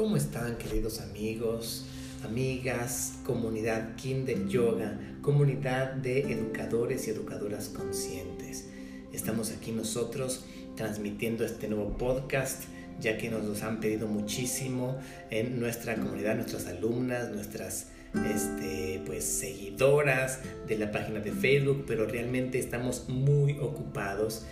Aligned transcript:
¿Cómo 0.00 0.16
están 0.16 0.56
queridos 0.56 0.98
amigos, 1.02 1.84
amigas, 2.24 3.18
comunidad 3.22 3.96
Kinder 3.96 4.48
Yoga, 4.48 4.98
comunidad 5.20 5.92
de 5.92 6.20
educadores 6.32 7.06
y 7.06 7.10
educadoras 7.10 7.68
conscientes? 7.68 8.70
Estamos 9.12 9.50
aquí 9.50 9.72
nosotros 9.72 10.46
transmitiendo 10.74 11.44
este 11.44 11.68
nuevo 11.68 11.98
podcast 11.98 12.62
ya 12.98 13.18
que 13.18 13.28
nos 13.28 13.44
los 13.44 13.62
han 13.62 13.78
pedido 13.80 14.08
muchísimo 14.08 14.96
en 15.28 15.60
nuestra 15.60 15.96
comunidad, 15.96 16.34
nuestras 16.34 16.66
alumnas, 16.66 17.28
nuestras 17.28 17.88
este, 18.34 19.02
pues, 19.04 19.22
seguidoras 19.24 20.40
de 20.66 20.78
la 20.78 20.92
página 20.92 21.20
de 21.20 21.32
Facebook, 21.32 21.84
pero 21.86 22.06
realmente 22.06 22.58
estamos 22.58 23.10
muy 23.10 23.58
ocupados. 23.58 24.46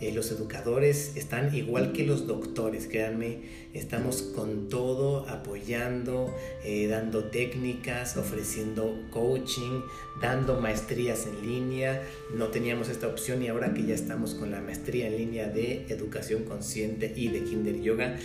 Eh, 0.00 0.12
los 0.12 0.32
educadores 0.32 1.16
están 1.16 1.54
igual 1.54 1.92
que 1.92 2.04
los 2.04 2.26
doctores, 2.26 2.88
créanme, 2.88 3.38
estamos 3.72 4.22
con 4.22 4.68
todo 4.68 5.28
apoyando, 5.28 6.34
eh, 6.64 6.88
dando 6.88 7.24
técnicas, 7.24 8.16
ofreciendo 8.16 9.00
coaching, 9.10 9.82
dando 10.20 10.60
maestrías 10.60 11.26
en 11.26 11.46
línea. 11.46 12.02
No 12.36 12.48
teníamos 12.48 12.88
esta 12.88 13.06
opción 13.06 13.42
y 13.42 13.48
ahora 13.48 13.74
que 13.74 13.84
ya 13.84 13.94
estamos 13.94 14.34
con 14.34 14.50
la 14.50 14.60
maestría 14.60 15.06
en 15.06 15.18
línea 15.18 15.48
de 15.48 15.86
educación 15.88 16.44
consciente 16.44 17.12
y 17.14 17.28
de 17.28 17.44
kinder 17.44 17.80
yoga, 17.80 18.16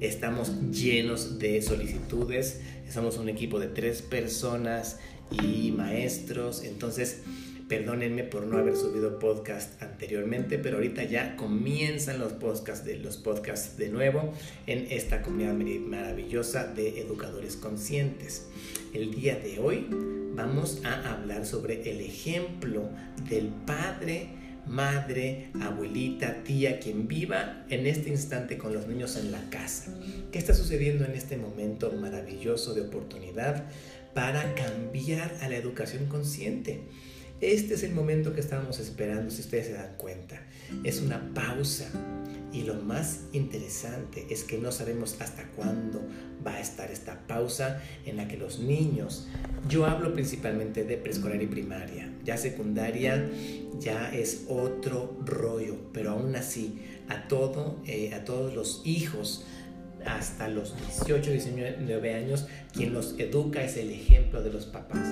estamos 0.00 0.52
llenos 0.70 1.38
de 1.38 1.60
solicitudes. 1.60 2.60
Somos 2.90 3.18
un 3.18 3.28
equipo 3.28 3.58
de 3.58 3.68
tres 3.68 4.00
personas 4.00 4.98
y 5.30 5.72
maestros, 5.72 6.62
entonces 6.62 7.22
Perdónenme 7.68 8.22
por 8.22 8.46
no 8.46 8.58
haber 8.58 8.76
subido 8.76 9.18
podcast 9.18 9.82
anteriormente, 9.82 10.56
pero 10.56 10.76
ahorita 10.76 11.02
ya 11.02 11.34
comienzan 11.34 12.20
los 12.20 12.32
podcasts 12.34 12.84
de 12.84 12.96
los 12.96 13.16
podcasts 13.16 13.76
de 13.76 13.88
nuevo 13.88 14.32
en 14.68 14.86
esta 14.90 15.20
comunidad 15.20 15.54
maravillosa 15.80 16.68
de 16.68 17.00
educadores 17.00 17.56
conscientes. 17.56 18.46
El 18.94 19.12
día 19.12 19.34
de 19.34 19.58
hoy 19.58 19.88
vamos 20.36 20.80
a 20.84 21.12
hablar 21.12 21.44
sobre 21.44 21.90
el 21.90 22.02
ejemplo 22.02 22.88
del 23.28 23.48
padre, 23.48 24.28
madre, 24.68 25.48
abuelita, 25.60 26.44
tía, 26.44 26.78
quien 26.78 27.08
viva 27.08 27.64
en 27.68 27.88
este 27.88 28.10
instante 28.10 28.58
con 28.58 28.74
los 28.74 28.86
niños 28.86 29.16
en 29.16 29.32
la 29.32 29.42
casa. 29.50 29.92
¿Qué 30.30 30.38
está 30.38 30.54
sucediendo 30.54 31.04
en 31.04 31.16
este 31.16 31.36
momento 31.36 31.90
maravilloso 31.90 32.74
de 32.74 32.82
oportunidad 32.82 33.64
para 34.14 34.54
cambiar 34.54 35.36
a 35.40 35.48
la 35.48 35.56
educación 35.56 36.06
consciente? 36.06 36.84
Este 37.40 37.74
es 37.74 37.82
el 37.82 37.92
momento 37.92 38.32
que 38.32 38.40
estábamos 38.40 38.78
esperando, 38.80 39.30
si 39.30 39.42
ustedes 39.42 39.66
se 39.66 39.72
dan 39.74 39.94
cuenta. 39.98 40.40
Es 40.84 41.00
una 41.00 41.34
pausa. 41.34 41.90
Y 42.52 42.62
lo 42.62 42.74
más 42.74 43.24
interesante 43.32 44.26
es 44.30 44.42
que 44.42 44.56
no 44.56 44.72
sabemos 44.72 45.16
hasta 45.20 45.46
cuándo 45.50 46.00
va 46.46 46.54
a 46.54 46.60
estar 46.60 46.90
esta 46.90 47.26
pausa 47.26 47.82
en 48.06 48.16
la 48.16 48.28
que 48.28 48.38
los 48.38 48.60
niños, 48.60 49.28
yo 49.68 49.84
hablo 49.84 50.14
principalmente 50.14 50.84
de 50.84 50.96
preescolar 50.96 51.42
y 51.42 51.46
primaria, 51.46 52.10
ya 52.24 52.38
secundaria 52.38 53.30
ya 53.78 54.14
es 54.14 54.44
otro 54.48 55.18
rollo, 55.24 55.76
pero 55.92 56.12
aún 56.12 56.34
así 56.36 56.80
a, 57.08 57.28
todo, 57.28 57.82
eh, 57.84 58.14
a 58.14 58.24
todos 58.24 58.54
los 58.54 58.80
hijos 58.84 59.44
hasta 60.06 60.48
los 60.48 60.74
18, 60.76 61.30
19 61.30 62.14
años, 62.14 62.46
quien 62.72 62.92
los 62.92 63.18
educa 63.18 63.62
es 63.62 63.76
el 63.76 63.90
ejemplo 63.90 64.42
de 64.42 64.52
los 64.52 64.66
papás. 64.66 65.08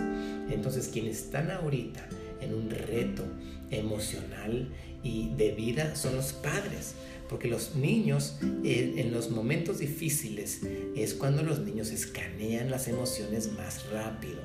Entonces, 0.51 0.89
quienes 0.89 1.19
están 1.19 1.51
ahorita 1.51 2.07
en 2.41 2.55
un 2.55 2.71
reto 2.71 3.25
emocional 3.71 4.69
y 5.03 5.35
de 5.37 5.53
vida 5.53 5.97
son 5.97 6.17
los 6.17 6.33
padres. 6.33 6.95
Porque 7.29 7.49
los 7.49 7.75
niños 7.75 8.39
en 8.43 9.13
los 9.13 9.31
momentos 9.31 9.79
difíciles 9.79 10.61
es 10.95 11.15
cuando 11.15 11.43
los 11.43 11.61
niños 11.61 11.91
escanean 11.91 12.71
las 12.71 12.87
emociones 12.87 13.51
más 13.53 13.91
rápido. 13.91 14.41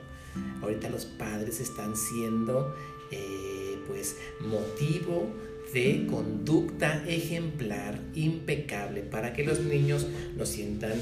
Ahorita 0.61 0.89
los 0.89 1.05
padres 1.05 1.59
están 1.59 1.95
siendo 1.95 2.73
eh, 3.11 3.77
pues 3.87 4.15
motivo 4.39 5.27
de 5.73 6.07
conducta 6.09 7.03
ejemplar, 7.07 7.99
impecable, 8.15 9.01
para 9.01 9.33
que 9.33 9.43
los 9.43 9.59
niños 9.61 10.07
no 10.35 10.45
sientan 10.45 10.93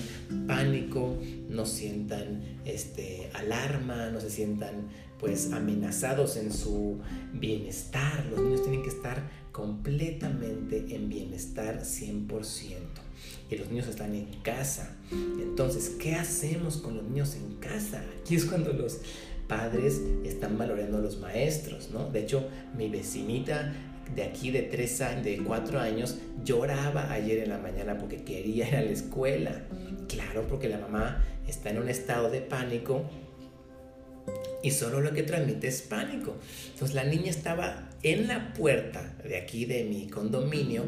pánico, 0.47 1.17
no 1.50 1.66
sientan 1.66 2.41
este, 2.66 3.29
alarma, 3.33 4.09
no 4.09 4.19
se 4.19 4.29
sientan 4.29 4.89
pues 5.19 5.51
amenazados 5.51 6.38
en 6.38 6.53
su 6.53 7.00
bienestar. 7.33 8.25
Los 8.29 8.41
niños 8.41 8.61
tienen 8.61 8.83
que 8.83 8.89
estar 8.89 9.29
completamente 9.51 10.85
en 10.95 11.09
bienestar 11.09 11.81
100%. 11.81 12.27
Y 13.50 13.56
los 13.56 13.69
niños 13.69 13.88
están 13.88 14.13
en 14.13 14.27
casa. 14.44 14.95
Entonces, 15.11 15.89
¿qué 16.00 16.16
hacemos 16.16 16.77
con 16.77 16.97
los 16.97 17.06
niños 17.06 17.35
en 17.35 17.56
casa? 17.56 18.03
Aquí 18.22 18.35
es 18.35 18.45
cuando 18.45 18.73
los 18.73 19.00
padres 19.47 20.01
están 20.25 20.57
valorando 20.57 20.97
a 20.97 21.01
los 21.01 21.19
maestros, 21.19 21.89
¿no? 21.91 22.09
De 22.11 22.19
hecho, 22.19 22.47
mi 22.77 22.89
vecinita 22.89 23.73
de 24.16 24.23
aquí 24.23 24.51
de 24.51 24.63
tres 24.63 25.01
años, 25.01 25.23
de 25.23 25.38
cuatro 25.38 25.79
años, 25.79 26.18
lloraba 26.44 27.12
ayer 27.12 27.40
en 27.40 27.50
la 27.50 27.57
mañana 27.57 27.97
porque 27.97 28.23
quería 28.23 28.68
ir 28.68 28.75
a 28.75 28.81
la 28.81 28.91
escuela. 28.91 29.63
Claro, 30.07 30.47
porque 30.47 30.69
la 30.69 30.78
mamá 30.78 31.23
está 31.47 31.69
en 31.69 31.79
un 31.79 31.90
estado 31.90 32.29
de 32.29 32.41
pánico 32.41 33.03
y 34.63 34.72
solo 34.72 35.01
lo 35.01 35.13
que 35.13 35.23
transmite 35.23 35.68
es 35.68 35.81
pánico. 35.81 36.35
Entonces 36.73 36.95
la 36.95 37.03
niña 37.03 37.29
estaba 37.29 37.90
en 38.03 38.28
la 38.28 38.53
puerta 38.53 39.16
de 39.23 39.38
aquí 39.38 39.66
de 39.66 39.84
mi 39.84 40.07
condominio 40.07 40.84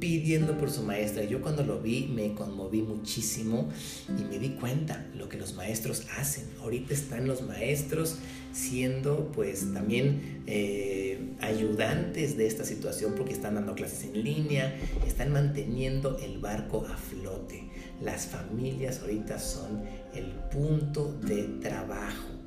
pidiendo 0.00 0.56
por 0.56 0.70
su 0.70 0.82
maestra. 0.82 1.24
Yo 1.24 1.42
cuando 1.42 1.62
lo 1.62 1.80
vi 1.80 2.06
me 2.06 2.34
conmoví 2.34 2.82
muchísimo 2.82 3.68
y 4.08 4.22
me 4.24 4.38
di 4.38 4.50
cuenta 4.50 5.06
lo 5.16 5.28
que 5.28 5.36
los 5.36 5.54
maestros 5.54 6.06
hacen. 6.16 6.44
Ahorita 6.60 6.94
están 6.94 7.26
los 7.26 7.42
maestros 7.42 8.16
siendo 8.52 9.30
pues 9.32 9.72
también 9.72 10.42
eh, 10.46 11.09
ayudantes 11.40 12.36
de 12.36 12.46
esta 12.46 12.64
situación 12.64 13.14
porque 13.16 13.32
están 13.32 13.54
dando 13.54 13.74
clases 13.74 14.04
en 14.04 14.22
línea, 14.22 14.76
están 15.06 15.32
manteniendo 15.32 16.18
el 16.18 16.38
barco 16.38 16.86
a 16.88 16.96
flote. 16.96 17.70
Las 18.02 18.26
familias 18.26 19.00
ahorita 19.00 19.38
son 19.38 19.82
el 20.14 20.26
punto 20.50 21.12
de 21.22 21.44
trabajo 21.60 22.40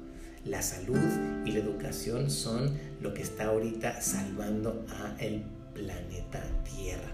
la 0.46 0.62
salud 0.62 0.98
y 1.46 1.52
la 1.52 1.60
educación 1.60 2.30
son 2.30 2.78
lo 3.02 3.14
que 3.14 3.22
está 3.22 3.46
ahorita 3.46 4.02
salvando 4.02 4.86
a 4.90 5.16
el 5.20 5.44
planeta 5.74 6.44
Tierra. 6.64 7.10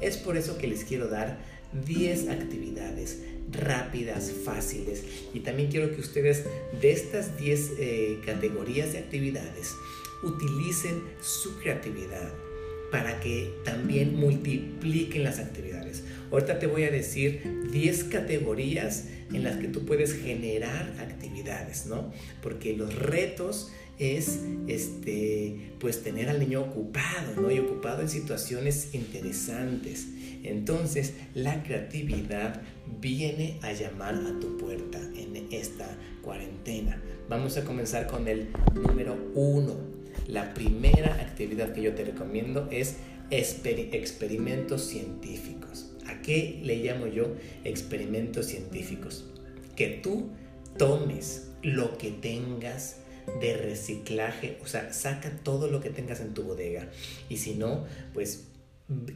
Es 0.00 0.16
por 0.16 0.36
eso 0.36 0.58
que 0.58 0.66
les 0.66 0.84
quiero 0.84 1.08
dar 1.08 1.38
10 1.86 2.28
actividades 2.28 3.20
rápidas, 3.50 4.32
fáciles 4.44 5.02
y 5.32 5.40
también 5.40 5.70
quiero 5.70 5.94
que 5.94 6.00
ustedes 6.00 6.44
de 6.80 6.92
estas 6.92 7.38
10 7.38 7.70
eh, 7.78 8.20
categorías 8.24 8.92
de 8.92 8.98
actividades 8.98 9.72
utilicen 10.24 11.02
su 11.20 11.58
creatividad 11.58 12.32
para 12.90 13.18
que 13.18 13.52
también 13.64 14.14
multipliquen 14.14 15.24
las 15.24 15.40
actividades. 15.40 16.04
Ahorita 16.30 16.60
te 16.60 16.68
voy 16.68 16.84
a 16.84 16.90
decir 16.90 17.42
10 17.72 18.04
categorías 18.04 19.08
en 19.32 19.42
las 19.42 19.56
que 19.56 19.66
tú 19.66 19.84
puedes 19.84 20.14
generar 20.14 20.94
actividades, 21.00 21.86
¿no? 21.86 22.12
Porque 22.40 22.76
los 22.76 22.94
retos 22.94 23.72
es 23.98 24.40
este 24.66 25.72
pues 25.80 26.02
tener 26.02 26.28
al 26.28 26.38
niño 26.38 26.60
ocupado, 26.60 27.40
¿no? 27.40 27.50
Y 27.50 27.58
ocupado 27.58 28.00
en 28.02 28.08
situaciones 28.08 28.94
interesantes. 28.94 30.06
Entonces, 30.44 31.14
la 31.34 31.62
creatividad 31.62 32.62
viene 33.00 33.58
a 33.62 33.72
llamar 33.72 34.14
a 34.14 34.38
tu 34.38 34.56
puerta 34.56 35.00
en 35.16 35.48
esta 35.50 35.88
cuarentena. 36.22 37.02
Vamos 37.28 37.56
a 37.56 37.64
comenzar 37.64 38.06
con 38.06 38.28
el 38.28 38.48
número 38.74 39.16
uno 39.34 39.93
la 40.26 40.54
primera 40.54 41.14
actividad 41.14 41.72
que 41.72 41.82
yo 41.82 41.94
te 41.94 42.04
recomiendo 42.04 42.68
es 42.70 42.96
experimentos 43.30 44.82
científicos. 44.82 45.90
¿A 46.06 46.20
qué 46.22 46.60
le 46.62 46.76
llamo 46.76 47.06
yo 47.06 47.34
experimentos 47.64 48.46
científicos? 48.46 49.30
Que 49.76 49.88
tú 49.88 50.30
tomes 50.76 51.50
lo 51.62 51.96
que 51.98 52.10
tengas 52.10 52.96
de 53.40 53.56
reciclaje, 53.56 54.58
o 54.62 54.66
sea, 54.66 54.92
saca 54.92 55.30
todo 55.42 55.68
lo 55.68 55.80
que 55.80 55.90
tengas 55.90 56.20
en 56.20 56.34
tu 56.34 56.42
bodega. 56.42 56.88
Y 57.28 57.38
si 57.38 57.54
no, 57.54 57.84
pues 58.12 58.48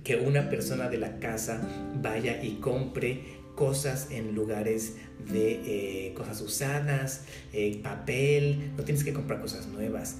que 0.03 0.17
una 0.17 0.49
persona 0.49 0.89
de 0.89 0.97
la 0.97 1.19
casa 1.19 1.61
vaya 2.01 2.43
y 2.43 2.55
compre 2.55 3.38
cosas 3.59 4.13
en 4.13 4.37
lugares 4.37 4.95
de 5.33 6.07
eh, 6.07 6.15
cosas 6.15 6.41
usadas, 6.41 7.25
eh, 7.53 7.81
papel, 7.83 8.71
no 8.77 8.85
tienes 8.85 9.03
que 9.03 9.13
comprar 9.13 9.41
cosas 9.41 9.67
nuevas. 9.67 10.19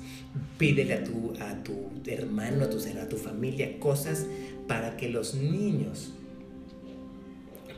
Pídele 0.59 0.95
a 0.95 1.05
tu, 1.05 1.35
a 1.39 1.63
tu 1.63 1.89
hermano, 2.05 2.65
a 2.65 2.69
tu, 2.69 2.79
a 2.79 3.09
tu 3.09 3.17
familia 3.17 3.79
cosas 3.79 4.27
para 4.67 4.97
que 4.97 5.09
los 5.09 5.37
niños 5.37 6.15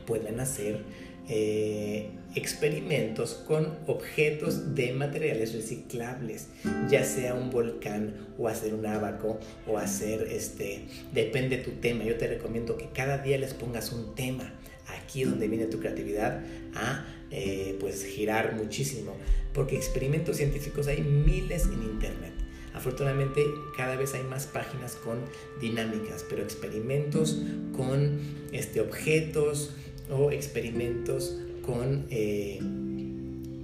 puedan 0.07 0.39
hacer 0.39 0.81
eh, 1.29 2.09
experimentos 2.33 3.35
con 3.47 3.77
objetos 3.85 4.73
de 4.73 4.93
materiales 4.93 5.53
reciclables, 5.53 6.47
ya 6.89 7.03
sea 7.03 7.35
un 7.35 7.51
volcán 7.51 8.15
o 8.39 8.47
hacer 8.47 8.73
un 8.73 8.87
abaco 8.87 9.39
o 9.67 9.77
hacer 9.77 10.23
este, 10.31 10.85
depende 11.13 11.57
de 11.57 11.63
tu 11.63 11.71
tema. 11.73 12.03
Yo 12.03 12.17
te 12.17 12.25
recomiendo 12.25 12.77
que 12.77 12.89
cada 12.89 13.19
día 13.19 13.37
les 13.37 13.53
pongas 13.53 13.91
un 13.91 14.15
tema 14.15 14.55
aquí 14.93 15.23
donde 15.23 15.47
viene 15.47 15.65
tu 15.65 15.79
creatividad 15.79 16.43
a 16.75 17.05
eh, 17.31 17.77
pues 17.79 18.03
girar 18.05 18.55
muchísimo, 18.55 19.15
porque 19.53 19.75
experimentos 19.75 20.37
científicos 20.37 20.87
hay 20.87 21.01
miles 21.01 21.65
en 21.65 21.83
internet. 21.83 22.33
Afortunadamente 22.73 23.43
cada 23.75 23.95
vez 23.95 24.13
hay 24.13 24.23
más 24.23 24.47
páginas 24.47 24.95
con 24.95 25.19
dinámicas, 25.59 26.25
pero 26.29 26.41
experimentos 26.41 27.41
con 27.75 28.19
este, 28.51 28.81
objetos 28.81 29.75
o 30.09 30.31
experimentos 30.31 31.37
con 31.65 32.05
eh, 32.09 32.59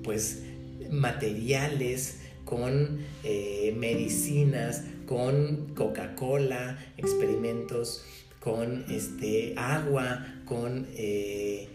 pues 0.04 0.44
materiales, 0.90 2.20
con 2.46 3.00
eh, 3.24 3.76
medicinas, 3.78 4.84
con 5.06 5.74
Coca-Cola, 5.76 6.78
experimentos 6.98 8.06
con 8.40 8.86
este, 8.90 9.54
agua, 9.58 10.26
con, 10.48 10.88
eh, 10.96 11.68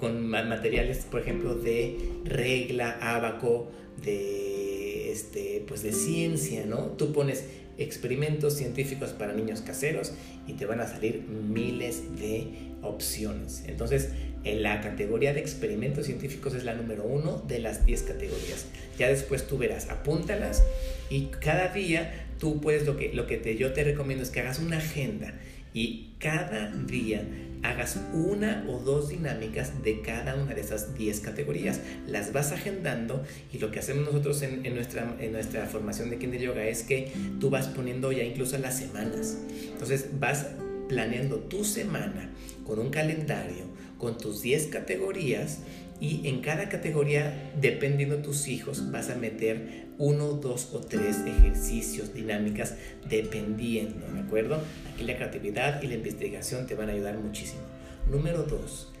con 0.00 0.28
materiales, 0.28 1.06
por 1.10 1.20
ejemplo, 1.20 1.54
de 1.54 1.96
regla, 2.24 2.98
abaco, 3.00 3.70
de, 4.02 5.12
este, 5.12 5.64
pues 5.66 5.82
de 5.82 5.92
ciencia, 5.92 6.64
¿no? 6.66 6.78
Tú 6.96 7.12
pones 7.12 7.44
experimentos 7.78 8.54
científicos 8.54 9.10
para 9.10 9.32
niños 9.32 9.60
caseros 9.60 10.12
y 10.46 10.54
te 10.54 10.66
van 10.66 10.80
a 10.80 10.86
salir 10.86 11.22
miles 11.22 12.18
de 12.18 12.48
opciones. 12.82 13.64
Entonces, 13.66 14.10
en 14.44 14.62
la 14.62 14.80
categoría 14.80 15.32
de 15.32 15.40
experimentos 15.40 16.06
científicos 16.06 16.54
es 16.54 16.64
la 16.64 16.74
número 16.74 17.04
uno 17.04 17.42
de 17.46 17.60
las 17.60 17.84
10 17.86 18.02
categorías. 18.02 18.66
Ya 18.98 19.08
después 19.08 19.46
tú 19.46 19.58
verás, 19.58 19.90
apúntalas 19.90 20.64
y 21.10 21.26
cada 21.40 21.68
día 21.68 22.28
tú 22.38 22.60
puedes, 22.60 22.86
lo 22.86 22.96
que, 22.96 23.12
lo 23.12 23.26
que 23.26 23.36
te, 23.36 23.56
yo 23.56 23.72
te 23.72 23.84
recomiendo 23.84 24.22
es 24.22 24.30
que 24.30 24.40
hagas 24.40 24.58
una 24.58 24.78
agenda 24.78 25.34
y 25.74 26.14
cada 26.18 26.72
día 26.72 27.22
hagas 27.62 27.98
una 28.12 28.64
o 28.68 28.78
dos 28.78 29.08
dinámicas 29.08 29.82
de 29.82 30.00
cada 30.02 30.34
una 30.34 30.54
de 30.54 30.60
esas 30.60 30.94
10 30.96 31.20
categorías. 31.20 31.80
Las 32.06 32.32
vas 32.32 32.52
agendando 32.52 33.22
y 33.52 33.58
lo 33.58 33.70
que 33.70 33.78
hacemos 33.78 34.04
nosotros 34.04 34.42
en, 34.42 34.74
nuestra, 34.74 35.16
en 35.20 35.32
nuestra 35.32 35.66
formación 35.66 36.10
de 36.10 36.18
Kinder 36.18 36.40
Yoga 36.40 36.64
es 36.66 36.82
que 36.82 37.12
tú 37.40 37.50
vas 37.50 37.68
poniendo 37.68 38.12
ya 38.12 38.24
incluso 38.24 38.58
las 38.58 38.78
semanas. 38.78 39.38
Entonces 39.72 40.08
vas 40.18 40.46
planeando 40.88 41.36
tu 41.36 41.64
semana 41.64 42.30
con 42.66 42.78
un 42.78 42.90
calendario, 42.90 43.64
con 43.98 44.16
tus 44.16 44.42
10 44.42 44.66
categorías 44.68 45.58
y 46.00 46.28
en 46.28 46.40
cada 46.40 46.68
categoría, 46.68 47.52
dependiendo 47.60 48.16
de 48.16 48.22
tus 48.22 48.46
hijos, 48.46 48.92
vas 48.92 49.10
a 49.10 49.16
meter 49.16 49.88
uno, 49.98 50.28
dos 50.34 50.70
o 50.72 50.78
tres 50.78 51.18
ejercicios, 51.26 52.14
dinámicas, 52.14 52.76
dependiendo, 53.08 54.06
¿de 54.14 54.20
acuerdo? 54.20 54.62
Aquí 54.92 55.02
la 55.02 55.16
creatividad 55.16 55.82
y 55.82 55.88
la 55.88 55.94
investigación 55.94 56.66
te 56.66 56.76
van 56.76 56.88
a 56.88 56.92
ayudar 56.92 57.18
muchísimo. 57.18 57.62
Número 58.08 58.44
dos, 58.44 58.92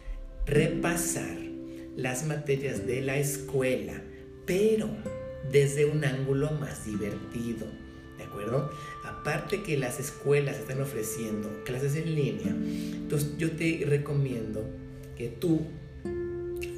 repasar 0.44 1.36
las 1.96 2.26
materias 2.26 2.84
de 2.84 3.00
la 3.00 3.16
escuela, 3.16 4.02
pero 4.44 4.88
desde 5.52 5.84
un 5.84 6.04
ángulo 6.04 6.50
más 6.50 6.84
divertido, 6.84 7.68
¿de 8.18 8.24
acuerdo? 8.24 8.72
Aparte 9.04 9.62
que 9.62 9.76
las 9.76 10.00
escuelas 10.00 10.58
están 10.58 10.80
ofreciendo 10.80 11.62
clases 11.64 11.94
en 11.94 12.14
línea, 12.14 12.48
entonces 12.48 13.36
yo 13.38 13.52
te 13.52 13.84
recomiendo 13.86 14.64
que 15.18 15.28
tú 15.28 15.60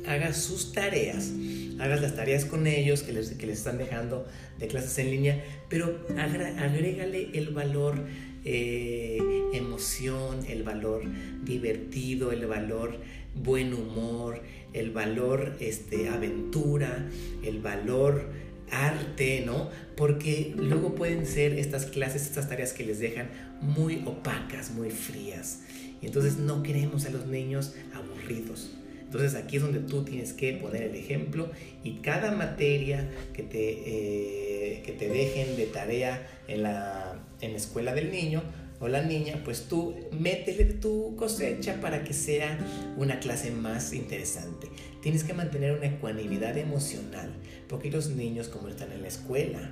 hagas 0.07 0.43
sus 0.43 0.73
tareas, 0.73 1.33
hagas 1.79 2.01
las 2.01 2.17
tareas 2.17 2.45
con 2.45 2.67
ellos 2.67 3.03
que 3.03 3.13
les, 3.13 3.31
que 3.33 3.47
les 3.47 3.59
están 3.59 3.79
dejando 3.79 4.27
de 4.59 4.67
clases 4.67 4.99
en 4.99 5.11
línea, 5.11 5.45
pero 5.69 6.05
agrégale 6.17 7.31
el 7.35 7.51
valor 7.51 7.95
eh, 8.45 9.19
emoción, 9.53 10.41
el 10.49 10.63
valor 10.63 11.03
divertido, 11.45 12.33
el 12.33 12.47
valor 12.47 12.99
buen 13.35 13.75
humor, 13.75 14.43
el 14.73 14.91
valor 14.91 15.57
este, 15.61 16.09
aventura, 16.09 17.07
el 17.45 17.61
valor 17.61 18.31
arte, 18.71 19.43
¿no? 19.45 19.69
Porque 19.97 20.55
luego 20.57 20.95
pueden 20.95 21.27
ser 21.27 21.59
estas 21.59 21.87
clases, 21.87 22.23
estas 22.23 22.49
tareas 22.49 22.73
que 22.73 22.85
les 22.85 22.99
dejan 22.99 23.29
muy 23.61 24.03
opacas, 24.07 24.71
muy 24.71 24.91
frías. 24.91 25.61
Y 26.01 26.07
entonces 26.07 26.39
no 26.39 26.63
queremos 26.63 27.05
a 27.05 27.11
los 27.11 27.27
niños 27.27 27.75
aburridos. 27.93 28.20
Entonces 29.05 29.35
aquí 29.35 29.56
es 29.56 29.62
donde 29.62 29.81
tú 29.81 30.05
tienes 30.05 30.32
que 30.32 30.53
poner 30.53 30.85
el 30.85 30.94
ejemplo 30.94 31.50
y 31.82 31.94
cada 31.94 32.31
materia 32.31 33.11
que 33.32 33.43
te, 33.43 33.71
eh, 33.87 34.82
que 34.85 34.93
te 34.93 35.09
dejen 35.09 35.56
de 35.56 35.67
tarea 35.67 36.25
en 36.47 36.62
la, 36.62 37.21
en 37.41 37.53
la 37.53 37.59
escuela 37.59 37.93
del 37.93 38.12
niño 38.12 38.43
o 38.79 38.88
la 38.88 39.03
niña, 39.03 39.43
pues 39.44 39.65
tú 39.65 39.94
métele 40.19 40.65
tu 40.65 41.15
cosecha 41.17 41.81
para 41.81 42.03
que 42.03 42.15
sea 42.15 42.59
una 42.97 43.21
clase 43.21 43.50
más 43.50 43.93
interesante. 43.93 44.69
Tienes 45.03 45.23
que 45.23 45.35
mantener 45.35 45.73
una 45.73 45.87
ecuanimidad 45.87 46.56
emocional, 46.56 47.31
porque 47.69 47.91
los 47.91 48.11
niños 48.11 48.49
como 48.49 48.69
están 48.69 48.93
en 48.93 49.03
la 49.03 49.09
escuela 49.09 49.71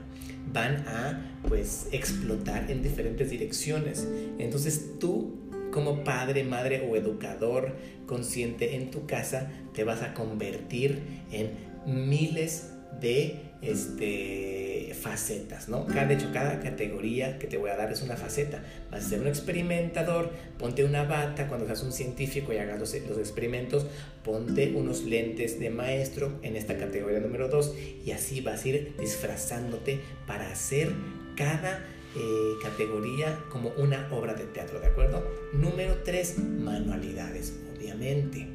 van 0.52 0.86
a 0.86 1.40
pues 1.48 1.86
explotar 1.92 2.70
en 2.70 2.82
diferentes 2.82 3.30
direcciones. 3.30 4.06
Entonces 4.38 4.98
tú 4.98 5.38
como 5.78 6.02
padre, 6.02 6.42
madre 6.42 6.88
o 6.90 6.96
educador 6.96 7.76
consciente 8.04 8.74
en 8.74 8.90
tu 8.90 9.06
casa, 9.06 9.48
te 9.74 9.84
vas 9.84 10.02
a 10.02 10.12
convertir 10.12 11.00
en 11.30 11.52
miles 11.86 12.72
de 13.00 13.38
este, 13.62 14.92
facetas, 15.00 15.68
¿no? 15.68 15.84
De 15.84 16.14
hecho, 16.14 16.32
cada 16.32 16.58
categoría 16.58 17.38
que 17.38 17.46
te 17.46 17.58
voy 17.58 17.70
a 17.70 17.76
dar 17.76 17.92
es 17.92 18.02
una 18.02 18.16
faceta. 18.16 18.64
Vas 18.90 19.06
a 19.06 19.08
ser 19.10 19.20
un 19.20 19.28
experimentador, 19.28 20.32
ponte 20.58 20.84
una 20.84 21.04
bata 21.04 21.46
cuando 21.46 21.66
seas 21.66 21.84
un 21.84 21.92
científico 21.92 22.52
y 22.52 22.56
hagas 22.56 22.80
los, 22.80 22.92
los 23.08 23.18
experimentos, 23.18 23.86
ponte 24.24 24.72
unos 24.74 25.04
lentes 25.04 25.60
de 25.60 25.70
maestro 25.70 26.40
en 26.42 26.56
esta 26.56 26.76
categoría 26.76 27.20
número 27.20 27.46
2 27.46 27.74
y 28.04 28.10
así 28.10 28.40
vas 28.40 28.64
a 28.64 28.68
ir 28.68 28.96
disfrazándote 28.98 30.00
para 30.26 30.50
hacer 30.50 30.90
cada 31.36 31.84
eh, 32.16 32.54
categoría 32.62 33.44
como 33.50 33.70
una 33.76 34.08
obra 34.12 34.34
de 34.34 34.44
teatro, 34.44 34.80
¿de 34.80 34.86
acuerdo? 34.86 35.24
Número 35.52 35.98
3, 36.04 36.38
manualidades, 36.38 37.54
obviamente. 37.76 38.46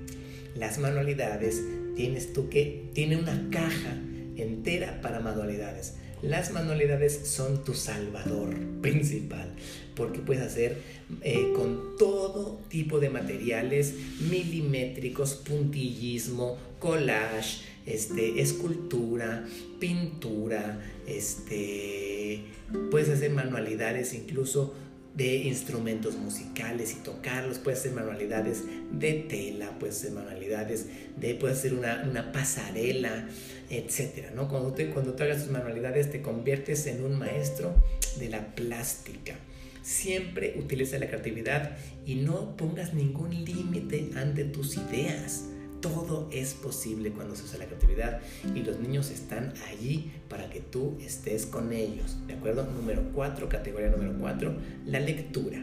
Las 0.55 0.79
manualidades 0.79 1.63
tienes 1.95 2.33
tú 2.33 2.49
que, 2.49 2.89
tiene 2.93 3.17
una 3.17 3.49
caja 3.51 3.97
entera 4.35 5.01
para 5.01 5.19
manualidades. 5.19 5.95
Las 6.21 6.51
manualidades 6.51 7.27
son 7.27 7.63
tu 7.63 7.73
salvador 7.73 8.55
principal, 8.81 9.53
porque 9.95 10.19
puedes 10.19 10.43
hacer 10.43 10.77
eh, 11.21 11.51
con 11.55 11.97
todo 11.97 12.61
tipo 12.69 12.99
de 12.99 13.09
materiales 13.09 13.93
milimétricos, 14.21 15.35
puntillismo, 15.35 16.57
collage, 16.79 17.72
este, 17.85 18.41
escultura, 18.41 19.45
pintura, 19.79 20.79
este, 21.07 22.43
puedes 22.91 23.09
hacer 23.09 23.31
manualidades 23.31 24.13
incluso 24.13 24.73
de 25.15 25.35
instrumentos 25.35 26.15
musicales 26.15 26.93
y 26.93 27.03
tocarlos, 27.03 27.59
puedes 27.59 27.81
hacer 27.81 27.91
manualidades 27.91 28.63
de 28.91 29.13
tela, 29.13 29.77
puedes 29.79 29.97
hacer 29.97 30.11
manualidades 30.11 30.87
de, 31.17 31.35
puedes 31.35 31.59
hacer 31.59 31.73
una, 31.73 32.31
pasarela, 32.31 33.27
etcétera, 33.69 34.31
¿no? 34.35 34.47
Cuando, 34.47 34.73
te, 34.73 34.89
cuando 34.89 35.13
tú 35.13 35.23
hagas 35.23 35.43
tus 35.43 35.51
manualidades 35.51 36.09
te 36.09 36.21
conviertes 36.21 36.87
en 36.87 37.03
un 37.03 37.19
maestro 37.19 37.75
de 38.17 38.29
la 38.29 38.55
plástica. 38.55 39.35
Siempre 39.83 40.55
utiliza 40.57 40.97
la 40.97 41.07
creatividad 41.07 41.77
y 42.05 42.15
no 42.15 42.55
pongas 42.55 42.93
ningún 42.93 43.43
límite 43.43 44.09
ante 44.15 44.45
tus 44.45 44.77
ideas 44.77 45.49
todo 45.83 46.29
es 46.31 46.53
posible 46.53 47.11
cuando 47.11 47.35
se 47.35 47.43
usa 47.43 47.59
la 47.59 47.65
creatividad 47.65 48.21
y 48.55 48.63
los 48.63 48.79
niños 48.79 49.11
están 49.11 49.53
allí 49.67 50.13
para 50.29 50.49
que 50.49 50.61
tú 50.61 50.97
estés 51.01 51.45
con 51.45 51.73
ellos. 51.73 52.15
¿De 52.25 52.35
acuerdo? 52.35 52.65
Número 52.65 53.03
4, 53.13 53.49
categoría 53.49 53.89
número 53.89 54.15
4, 54.17 54.55
la 54.85 55.01
lectura. 55.01 55.57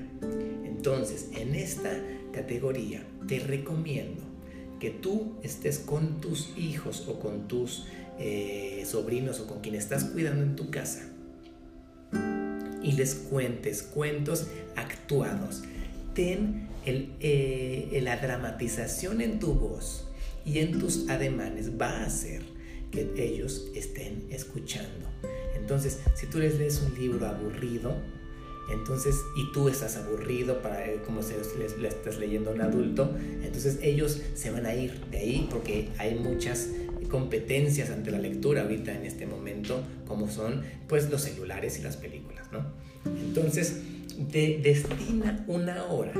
Entonces, 0.66 1.28
en 1.34 1.54
esta 1.54 1.90
categoría 2.32 3.02
te 3.26 3.38
recomiendo 3.38 4.22
que 4.78 4.90
tú 4.90 5.36
estés 5.42 5.78
con 5.78 6.20
tus 6.20 6.52
hijos 6.56 7.08
o 7.08 7.18
con 7.18 7.48
tus 7.48 7.86
eh, 8.18 8.84
sobrinos 8.86 9.40
o 9.40 9.46
con 9.46 9.62
quien 9.62 9.74
estás 9.74 10.04
cuidando 10.04 10.42
en 10.42 10.54
tu 10.54 10.70
casa 10.70 11.00
y 12.82 12.92
les 12.92 13.14
cuentes 13.14 13.82
cuentos 13.82 14.48
actuados. 14.76 15.62
Ten 16.12 16.68
eh, 16.84 18.00
la 18.02 18.18
dramatización 18.18 19.22
en 19.22 19.38
tu 19.38 19.54
voz 19.54 20.09
y 20.44 20.58
en 20.58 20.78
tus 20.78 21.08
ademanes 21.08 21.72
va 21.80 21.88
a 21.88 22.06
hacer 22.06 22.42
que 22.90 23.10
ellos 23.16 23.70
estén 23.74 24.26
escuchando. 24.30 25.08
Entonces, 25.56 26.00
si 26.14 26.26
tú 26.26 26.38
les 26.38 26.58
lees 26.58 26.80
un 26.80 26.98
libro 26.98 27.26
aburrido, 27.26 27.94
entonces, 28.72 29.16
y 29.36 29.52
tú 29.52 29.68
estás 29.68 29.96
aburrido 29.96 30.62
para 30.62 30.86
eh, 30.86 31.00
como 31.04 31.22
si 31.22 31.34
les, 31.58 31.72
estás 31.92 32.18
leyendo 32.18 32.50
a 32.50 32.54
un 32.54 32.60
adulto, 32.60 33.16
entonces 33.42 33.78
ellos 33.82 34.20
se 34.34 34.50
van 34.50 34.66
a 34.66 34.74
ir 34.74 34.92
de 35.10 35.18
ahí 35.18 35.48
porque 35.50 35.88
hay 35.98 36.14
muchas 36.14 36.68
competencias 37.10 37.90
ante 37.90 38.10
la 38.10 38.18
lectura 38.18 38.62
ahorita 38.62 38.94
en 38.94 39.04
este 39.04 39.26
momento, 39.26 39.82
como 40.06 40.30
son 40.30 40.62
pues 40.88 41.10
los 41.10 41.22
celulares 41.22 41.78
y 41.78 41.82
las 41.82 41.96
películas, 41.96 42.46
¿no? 42.52 42.64
Entonces, 43.04 43.80
de, 44.18 44.60
destina 44.62 45.44
una 45.48 45.84
hora 45.86 46.12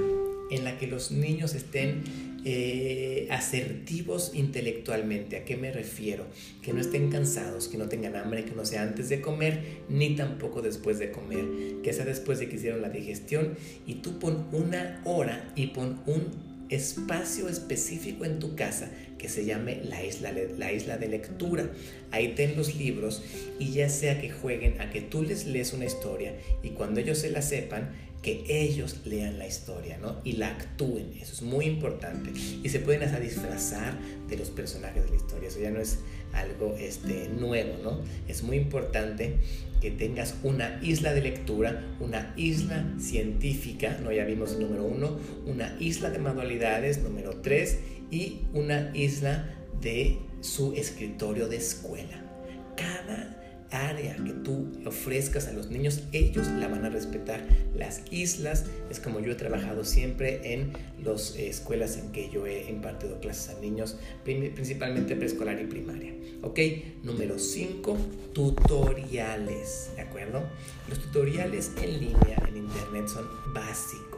en 0.51 0.65
la 0.65 0.79
que 0.79 0.89
los 0.89 1.13
niños 1.13 1.55
estén 1.55 2.03
eh, 2.45 3.27
asertivos 3.31 4.33
intelectualmente. 4.35 5.37
¿A 5.37 5.45
qué 5.45 5.57
me 5.57 5.71
refiero? 5.73 6.27
Que 6.63 6.73
no 6.73 6.81
estén 6.81 7.11
cansados, 7.11 7.69
que 7.69 7.79
no 7.79 7.89
tengan 7.89 8.17
hambre, 8.17 8.45
que 8.45 8.53
no 8.53 8.65
sea 8.65 8.83
antes 8.83 9.09
de 9.09 9.21
comer, 9.21 9.63
ni 9.89 10.17
tampoco 10.17 10.63
después 10.63 10.99
de 10.99 11.11
comer, 11.11 11.45
que 11.83 11.93
sea 11.93 12.05
después 12.05 12.39
de 12.39 12.49
que 12.49 12.57
hicieron 12.57 12.83
la 12.83 12.91
digestión. 12.91 13.55
Y 13.87 13.97
tú 13.97 14.19
pon 14.19 14.47
una 14.53 15.03
hora 15.05 15.53
y 15.55 15.69
pon 15.69 16.01
un 16.07 16.51
espacio 16.71 17.49
específico 17.49 18.25
en 18.25 18.39
tu 18.39 18.55
casa 18.55 18.91
que 19.19 19.29
se 19.29 19.45
llame 19.45 19.83
la 19.85 20.03
isla, 20.05 20.33
la 20.57 20.73
isla 20.73 20.97
de 20.97 21.09
lectura. 21.09 21.69
Ahí 22.11 22.35
ten 22.35 22.57
los 22.57 22.75
libros 22.77 23.23
y 23.59 23.73
ya 23.73 23.89
sea 23.89 24.21
que 24.21 24.31
jueguen 24.31 24.81
a 24.81 24.91
que 24.91 25.03
tú 25.03 25.23
les 25.23 25.47
lees 25.47 25.73
una 25.73 25.85
historia 25.85 26.35
y 26.63 26.71
cuando 26.71 27.01
ellos 27.01 27.19
se 27.19 27.31
la 27.31 27.43
sepan, 27.43 27.91
que 28.23 28.45
ellos 28.49 28.99
lean 29.07 29.39
la 29.39 29.47
historia, 29.47 29.99
¿no? 29.99 30.17
Y 30.25 30.33
la 30.33 30.49
actúen, 30.49 31.13
eso 31.21 31.33
es 31.33 31.43
muy 31.43 31.65
importante. 31.65 32.31
Y 32.63 32.69
se 32.69 32.81
pueden 32.81 33.03
hasta 33.03 33.19
disfrazar 33.19 33.99
de 34.29 34.37
los 34.37 34.51
personajes 34.51 35.05
de 35.05 35.11
la 35.11 35.17
historia, 35.17 35.49
eso 35.49 35.61
ya 35.61 35.71
no 35.71 35.81
es 35.81 36.01
algo 36.33 36.77
este, 36.79 37.29
nuevo, 37.29 37.77
¿no? 37.83 38.01
Es 38.29 38.43
muy 38.43 38.57
importante 38.57 39.37
que 39.81 39.91
tengas 39.91 40.35
una 40.43 40.79
isla 40.83 41.15
de 41.15 41.23
lectura, 41.23 41.83
una 42.01 42.35
isla 42.37 42.85
científica, 43.01 43.99
¿no? 44.03 44.13
Ya 44.13 44.25
vimos 44.25 44.53
el 44.53 44.61
número 44.61 44.85
uno, 44.85 45.19
una 45.47 45.75
isla 45.81 46.11
de 46.11 46.19
manualidades, 46.19 46.99
número 47.03 47.41
tres, 47.41 47.79
y 48.11 48.41
una 48.53 48.91
isla 48.95 49.57
de 49.81 50.19
su 50.41 50.75
escritorio 50.75 51.49
de 51.49 51.57
escuela. 51.57 52.23
Cada 52.77 53.20
que 54.01 54.33
tú 54.45 54.69
ofrezcas 54.87 55.47
a 55.49 55.53
los 55.53 55.71
niños, 55.71 56.03
ellos 56.13 56.47
la 56.49 56.69
van 56.69 56.85
a 56.85 56.91
respetar. 56.91 57.47
Las 57.75 58.03
islas 58.11 58.67
es 58.91 59.01
como 59.01 59.21
yo 59.21 59.33
he 59.33 59.35
trabajado 59.35 59.85
siempre 59.85 60.55
en 60.55 60.73
las 61.03 61.37
escuelas 61.37 61.97
en 61.97 62.13
que 62.13 62.31
yo 62.31 62.47
he 62.47 62.69
impartido 62.71 63.21
clases 63.21 63.57
a 63.57 63.61
niños, 63.61 63.97
principalmente 64.25 65.17
preescolar 65.17 65.61
y 65.61 65.67
primaria. 65.67 66.15
¿Ok? 66.43 66.59
Número 67.03 67.39
5, 67.39 67.97
tutoriales. 68.33 69.91
¿De 69.97 70.03
acuerdo? 70.03 70.43
Los 70.89 71.01
tutoriales 71.01 71.73
en 71.83 72.01
línea 72.01 72.43
en 72.49 72.57
Internet 72.57 73.09
son 73.09 73.27
básicos. 73.55 74.10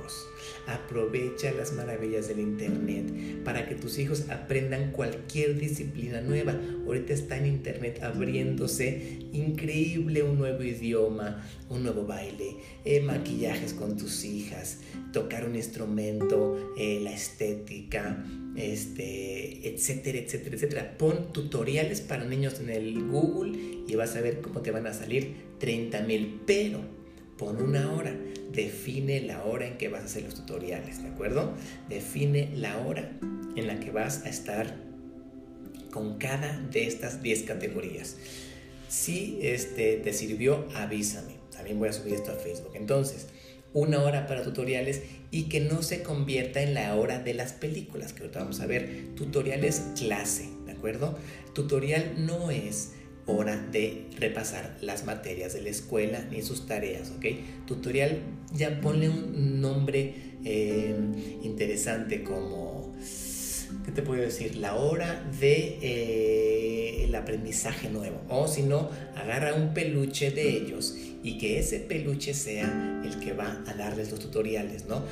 Aprovecha 0.67 1.53
las 1.53 1.73
maravillas 1.73 2.29
del 2.29 2.39
Internet 2.41 3.43
para 3.45 3.69
que 3.69 3.75
tus 3.75 3.99
hijos 3.99 4.31
aprendan 4.31 4.93
cualquier 4.93 5.59
disciplina 5.59 6.21
nueva. 6.21 6.59
Ahorita 6.87 7.13
está 7.13 7.37
en 7.37 7.47
Internet 7.47 8.03
abriéndose 8.03 9.19
increíble 9.33 10.23
un 10.23 10.39
nuevo 10.39 10.63
idioma, 10.63 11.45
un 11.69 11.83
nuevo 11.83 12.07
baile, 12.07 12.57
eh, 12.85 13.01
maquillajes 13.01 13.75
con 13.75 13.97
tus 13.97 14.25
hijas, 14.25 14.79
tocar 15.13 15.47
un 15.47 15.57
instrumento, 15.57 16.75
eh, 16.79 17.01
la 17.03 17.13
estética, 17.13 18.25
este, 18.57 19.69
etcétera, 19.69 20.19
etcétera, 20.19 20.57
etcétera. 20.57 20.99
Pon 20.99 21.33
tutoriales 21.33 22.01
para 22.01 22.25
niños 22.25 22.61
en 22.61 22.71
el 22.71 23.03
Google 23.09 23.59
y 23.89 23.95
vas 23.97 24.15
a 24.17 24.21
ver 24.21 24.41
cómo 24.41 24.61
te 24.61 24.71
van 24.71 24.87
a 24.87 24.95
salir 24.95 25.35
30 25.59 26.03
mil, 26.03 26.41
pero 26.47 27.02
pon 27.43 27.61
una 27.61 27.93
hora 27.93 28.15
define 28.53 29.21
la 29.23 29.45
hora 29.45 29.67
en 29.67 29.77
que 29.79 29.89
vas 29.89 30.03
a 30.03 30.05
hacer 30.05 30.23
los 30.23 30.35
tutoriales, 30.35 31.03
¿de 31.03 31.09
acuerdo? 31.09 31.55
Define 31.89 32.51
la 32.55 32.79
hora 32.79 33.11
en 33.57 33.67
la 33.67 33.81
que 33.81 33.91
vas 33.91 34.25
a 34.25 34.29
estar 34.29 34.77
con 35.91 36.19
cada 36.19 36.61
de 36.71 36.87
estas 36.87 37.23
10 37.23 37.43
categorías. 37.43 38.17
Si 38.89 39.39
este, 39.43 39.97
te 39.97 40.13
sirvió, 40.13 40.69
avísame. 40.75 41.35
También 41.51 41.79
voy 41.79 41.89
a 41.89 41.93
subir 41.93 42.15
esto 42.15 42.31
a 42.31 42.37
Facebook. 42.37 42.73
Entonces, 42.75 43.27
una 43.73 44.03
hora 44.03 44.27
para 44.27 44.43
tutoriales 44.43 45.03
y 45.31 45.45
que 45.45 45.61
no 45.61 45.83
se 45.83 46.03
convierta 46.03 46.63
en 46.63 46.75
la 46.75 46.95
hora 46.95 47.19
de 47.19 47.35
las 47.35 47.53
películas, 47.53 48.13
que 48.13 48.21
ahorita 48.21 48.41
vamos 48.41 48.61
a 48.61 48.67
ver. 48.67 49.15
Tutoriales 49.17 49.83
clase, 49.99 50.49
¿de 50.67 50.73
acuerdo? 50.73 51.19
Tutorial 51.55 52.27
no 52.27 52.51
es 52.51 52.93
hora 53.27 53.57
de 53.71 54.07
repasar 54.19 54.77
las 54.81 55.05
materias 55.05 55.53
de 55.53 55.63
la 55.63 55.71
escuela 55.71 56.27
ni 56.31 56.43
sus 56.43 56.67
tareas, 56.67 57.13
¿ok? 57.17 57.27
Tutorial, 57.67 58.19
ya 58.53 58.81
ponle 58.81 59.09
un 59.09 59.61
nombre 59.61 60.15
eh, 60.45 60.95
interesante 61.43 62.25
como, 62.25 62.95
¿qué 63.85 63.93
te 63.93 64.03
puedo 64.03 64.23
decir? 64.23 64.57
La 64.57 64.75
hora 64.75 65.23
de 65.41 65.79
eh, 65.83 67.05
el 67.05 67.15
aprendizaje 67.15 67.89
nuevo. 67.89 68.23
O 68.29 68.49
si 68.49 68.63
no, 68.63 68.91
agarra 69.15 69.55
un 69.55 69.73
peluche 69.73 70.31
de 70.31 70.49
ellos 70.49 70.97
y 71.23 71.39
que 71.39 71.61
ese 71.61 71.79
peluche 71.79 72.35
sea 72.35 73.03
el 73.05 73.21
que 73.21 73.33
va 73.33 73.63
a 73.67 73.75
darles 73.75 74.11
los 74.11 74.19
tutoriales, 74.19 74.87
¿no? 74.87 75.03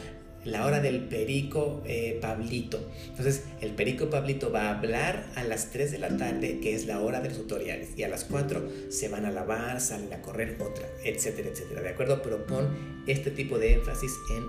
La 0.45 0.65
hora 0.65 0.81
del 0.81 1.05
perico 1.05 1.83
eh, 1.87 2.19
Pablito. 2.21 2.81
Entonces, 3.09 3.45
el 3.61 3.73
perico 3.73 4.09
Pablito 4.09 4.51
va 4.51 4.69
a 4.69 4.79
hablar 4.79 5.27
a 5.35 5.45
las 5.45 5.71
3 5.71 5.93
de 5.93 5.99
la 5.99 6.17
tarde, 6.17 6.61
que 6.61 6.75
es 6.75 6.87
la 6.87 7.01
hora 7.01 7.21
de 7.21 7.29
los 7.29 7.39
tutoriales, 7.39 7.91
y 7.97 8.03
a 8.03 8.09
las 8.09 8.25
4 8.25 8.63
se 8.89 9.09
van 9.09 9.25
a 9.27 9.31
lavar, 9.31 9.81
salen 9.81 10.13
a 10.13 10.23
correr, 10.23 10.57
otra, 10.61 10.89
etcétera, 11.05 11.51
etcétera. 11.51 11.83
¿De 11.83 11.91
acuerdo? 11.91 12.23
Pero 12.23 12.47
pon 12.47 12.69
este 13.07 13.31
tipo 13.31 13.59
de 13.59 13.75
énfasis 13.75 14.13
en 14.31 14.45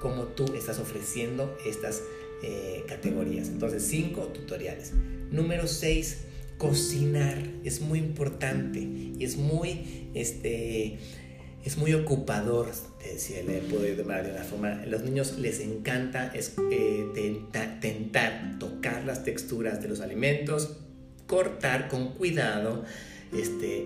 cómo 0.00 0.24
tú 0.24 0.44
estás 0.54 0.78
ofreciendo 0.78 1.56
estas 1.64 2.02
eh, 2.42 2.84
categorías. 2.88 3.48
Entonces, 3.48 3.84
5 3.84 4.20
tutoriales. 4.28 4.92
Número 5.30 5.66
6, 5.66 6.18
cocinar. 6.58 7.38
Es 7.64 7.80
muy 7.80 7.98
importante 7.98 8.80
y 8.80 9.16
es 9.20 9.36
muy, 9.36 10.08
este, 10.14 10.98
es 11.66 11.76
muy 11.78 11.92
ocupador, 11.94 12.68
decía, 13.02 13.42
le 13.42 13.58
puedo 13.58 13.84
llamar 13.84 14.24
de 14.24 14.30
una 14.30 14.44
forma. 14.44 14.82
A 14.82 14.86
los 14.86 15.02
niños 15.02 15.36
les 15.36 15.58
encanta 15.58 16.30
es, 16.32 16.54
eh, 16.70 17.06
tentar, 17.80 18.58
tocar 18.60 19.04
las 19.04 19.24
texturas 19.24 19.82
de 19.82 19.88
los 19.88 20.00
alimentos, 20.00 20.76
cortar 21.26 21.88
con 21.88 22.12
cuidado, 22.12 22.84
este, 23.36 23.84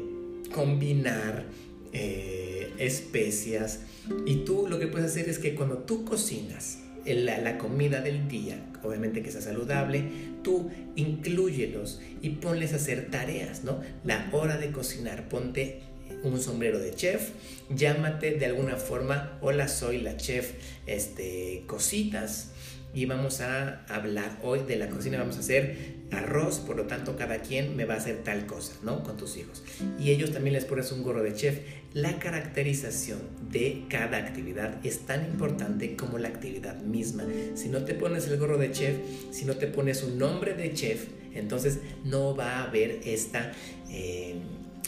combinar 0.54 1.46
eh, 1.94 2.70
especias. 2.78 3.80
Y 4.26 4.44
tú 4.44 4.66
lo 4.68 4.78
que 4.78 4.86
puedes 4.86 5.10
hacer 5.10 5.30
es 5.30 5.38
que 5.38 5.54
cuando 5.54 5.78
tú 5.78 6.04
cocinas, 6.04 6.80
la, 7.06 7.38
la, 7.38 7.56
comida 7.56 8.02
del 8.02 8.28
día, 8.28 8.62
obviamente 8.82 9.22
que 9.22 9.30
sea 9.30 9.40
saludable, 9.40 10.04
tú 10.42 10.70
incluyelos 10.96 12.02
y 12.20 12.28
ponles 12.28 12.74
a 12.74 12.76
hacer 12.76 13.10
tareas, 13.10 13.64
¿no? 13.64 13.80
La 14.04 14.28
hora 14.32 14.58
de 14.58 14.70
cocinar, 14.70 15.30
ponte 15.30 15.80
un 16.22 16.40
sombrero 16.40 16.78
de 16.78 16.94
chef, 16.94 17.30
llámate 17.68 18.32
de 18.32 18.46
alguna 18.46 18.76
forma, 18.76 19.38
hola 19.40 19.68
soy 19.68 20.00
la 20.00 20.16
chef 20.16 20.52
este, 20.86 21.64
Cositas 21.66 22.52
y 22.92 23.06
vamos 23.06 23.40
a 23.40 23.84
hablar 23.86 24.38
hoy 24.42 24.60
de 24.66 24.76
la 24.76 24.88
cocina, 24.88 25.18
vamos 25.18 25.36
a 25.36 25.40
hacer 25.40 26.00
arroz, 26.10 26.58
por 26.58 26.76
lo 26.76 26.86
tanto 26.86 27.16
cada 27.16 27.38
quien 27.38 27.76
me 27.76 27.84
va 27.84 27.94
a 27.94 27.96
hacer 27.98 28.24
tal 28.24 28.46
cosa, 28.46 28.72
¿no? 28.82 29.04
Con 29.04 29.16
tus 29.16 29.36
hijos. 29.36 29.62
Y 30.00 30.10
ellos 30.10 30.32
también 30.32 30.54
les 30.54 30.64
pones 30.64 30.90
un 30.90 31.04
gorro 31.04 31.22
de 31.22 31.32
chef. 31.32 31.60
La 31.92 32.18
caracterización 32.18 33.20
de 33.48 33.84
cada 33.88 34.16
actividad 34.16 34.84
es 34.84 35.06
tan 35.06 35.24
importante 35.24 35.94
como 35.94 36.18
la 36.18 36.28
actividad 36.28 36.80
misma. 36.82 37.24
Si 37.54 37.68
no 37.68 37.84
te 37.84 37.94
pones 37.94 38.26
el 38.26 38.38
gorro 38.38 38.58
de 38.58 38.72
chef, 38.72 38.96
si 39.30 39.44
no 39.44 39.56
te 39.56 39.68
pones 39.68 40.02
un 40.02 40.18
nombre 40.18 40.54
de 40.54 40.72
chef, 40.74 41.06
entonces 41.32 41.78
no 42.04 42.34
va 42.34 42.58
a 42.58 42.64
haber 42.64 43.00
esta... 43.04 43.52
Eh, 43.88 44.34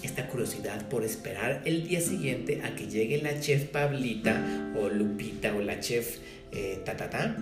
esta 0.02 0.28
curiosidad 0.28 0.88
por 0.88 1.04
esperar 1.04 1.62
el 1.64 1.86
día 1.86 2.00
siguiente 2.00 2.62
a 2.62 2.74
que 2.74 2.88
llegue 2.88 3.22
la 3.22 3.38
chef 3.40 3.66
Pablita 3.66 4.72
o 4.76 4.88
Lupita 4.88 5.54
o 5.54 5.60
la 5.60 5.80
chef 5.80 6.18
eh, 6.50 6.80
Tatata 6.84 7.36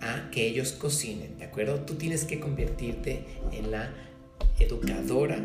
a 0.00 0.30
que 0.30 0.46
ellos 0.46 0.72
cocinen, 0.72 1.38
¿de 1.38 1.44
acuerdo? 1.44 1.80
Tú 1.80 1.94
tienes 1.94 2.24
que 2.24 2.40
convertirte 2.40 3.24
en 3.52 3.70
la 3.70 3.92
educadora 4.58 5.38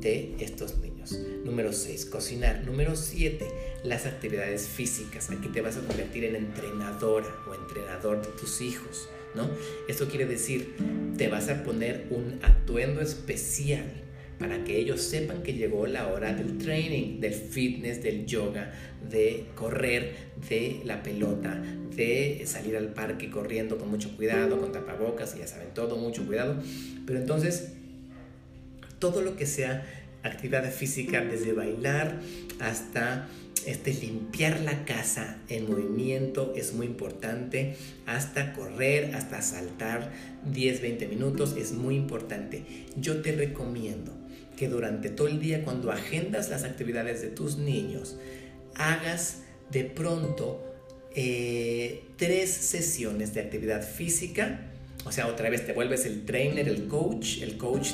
de 0.00 0.34
estos 0.38 0.78
niños. 0.78 1.18
Número 1.44 1.72
6, 1.72 2.06
cocinar. 2.06 2.64
Número 2.64 2.96
7, 2.96 3.46
las 3.84 4.06
actividades 4.06 4.66
físicas. 4.66 5.30
Aquí 5.30 5.48
te 5.48 5.60
vas 5.60 5.76
a 5.76 5.80
convertir 5.80 6.24
en 6.24 6.36
entrenadora 6.36 7.28
o 7.48 7.54
entrenador 7.54 8.22
de 8.22 8.28
tus 8.38 8.60
hijos, 8.60 9.08
¿no? 9.34 9.48
Esto 9.88 10.08
quiere 10.08 10.26
decir, 10.26 10.74
te 11.16 11.28
vas 11.28 11.48
a 11.48 11.64
poner 11.64 12.06
un 12.10 12.38
atuendo 12.42 13.00
especial 13.00 13.84
para 14.38 14.62
que 14.64 14.78
ellos 14.78 15.02
sepan 15.02 15.42
que 15.42 15.54
llegó 15.54 15.86
la 15.86 16.08
hora 16.08 16.32
del 16.32 16.58
training, 16.58 17.20
del 17.20 17.34
fitness, 17.34 18.02
del 18.02 18.26
yoga, 18.26 18.72
de 19.10 19.46
correr, 19.54 20.14
de 20.48 20.80
la 20.84 21.02
pelota, 21.02 21.60
de 21.94 22.42
salir 22.46 22.76
al 22.76 22.92
parque 22.92 23.30
corriendo 23.30 23.78
con 23.78 23.90
mucho 23.90 24.16
cuidado, 24.16 24.60
con 24.60 24.70
tapabocas, 24.70 25.34
y 25.34 25.40
ya 25.40 25.46
saben 25.46 25.74
todo, 25.74 25.96
mucho 25.96 26.24
cuidado. 26.24 26.62
Pero 27.04 27.18
entonces, 27.18 27.72
todo 28.98 29.22
lo 29.22 29.36
que 29.36 29.46
sea 29.46 29.84
actividad 30.22 30.70
física, 30.70 31.24
desde 31.24 31.52
bailar 31.52 32.20
hasta 32.60 33.28
este, 33.66 33.92
limpiar 33.92 34.60
la 34.60 34.84
casa 34.84 35.38
en 35.48 35.68
movimiento 35.68 36.52
es 36.56 36.74
muy 36.74 36.86
importante, 36.86 37.76
hasta 38.06 38.52
correr, 38.52 39.14
hasta 39.14 39.42
saltar 39.42 40.12
10, 40.52 40.80
20 40.80 41.08
minutos 41.08 41.56
es 41.56 41.72
muy 41.72 41.96
importante. 41.96 42.64
Yo 42.96 43.20
te 43.20 43.32
recomiendo 43.32 44.17
que 44.58 44.68
durante 44.68 45.08
todo 45.08 45.28
el 45.28 45.38
día 45.40 45.62
cuando 45.62 45.92
agendas 45.92 46.48
las 46.48 46.64
actividades 46.64 47.22
de 47.22 47.28
tus 47.28 47.58
niños, 47.58 48.16
hagas 48.74 49.42
de 49.70 49.84
pronto 49.84 50.64
eh, 51.14 52.04
tres 52.16 52.50
sesiones 52.50 53.34
de 53.34 53.40
actividad 53.40 53.82
física, 53.82 54.64
O 55.04 55.12
sea, 55.12 55.28
otra 55.28 55.48
vez 55.48 55.64
te 55.64 55.72
vuelves 55.72 56.04
el 56.06 56.26
trainer, 56.26 56.68
el 56.68 56.88
coach, 56.88 57.40
el 57.40 57.56
coach 57.56 57.90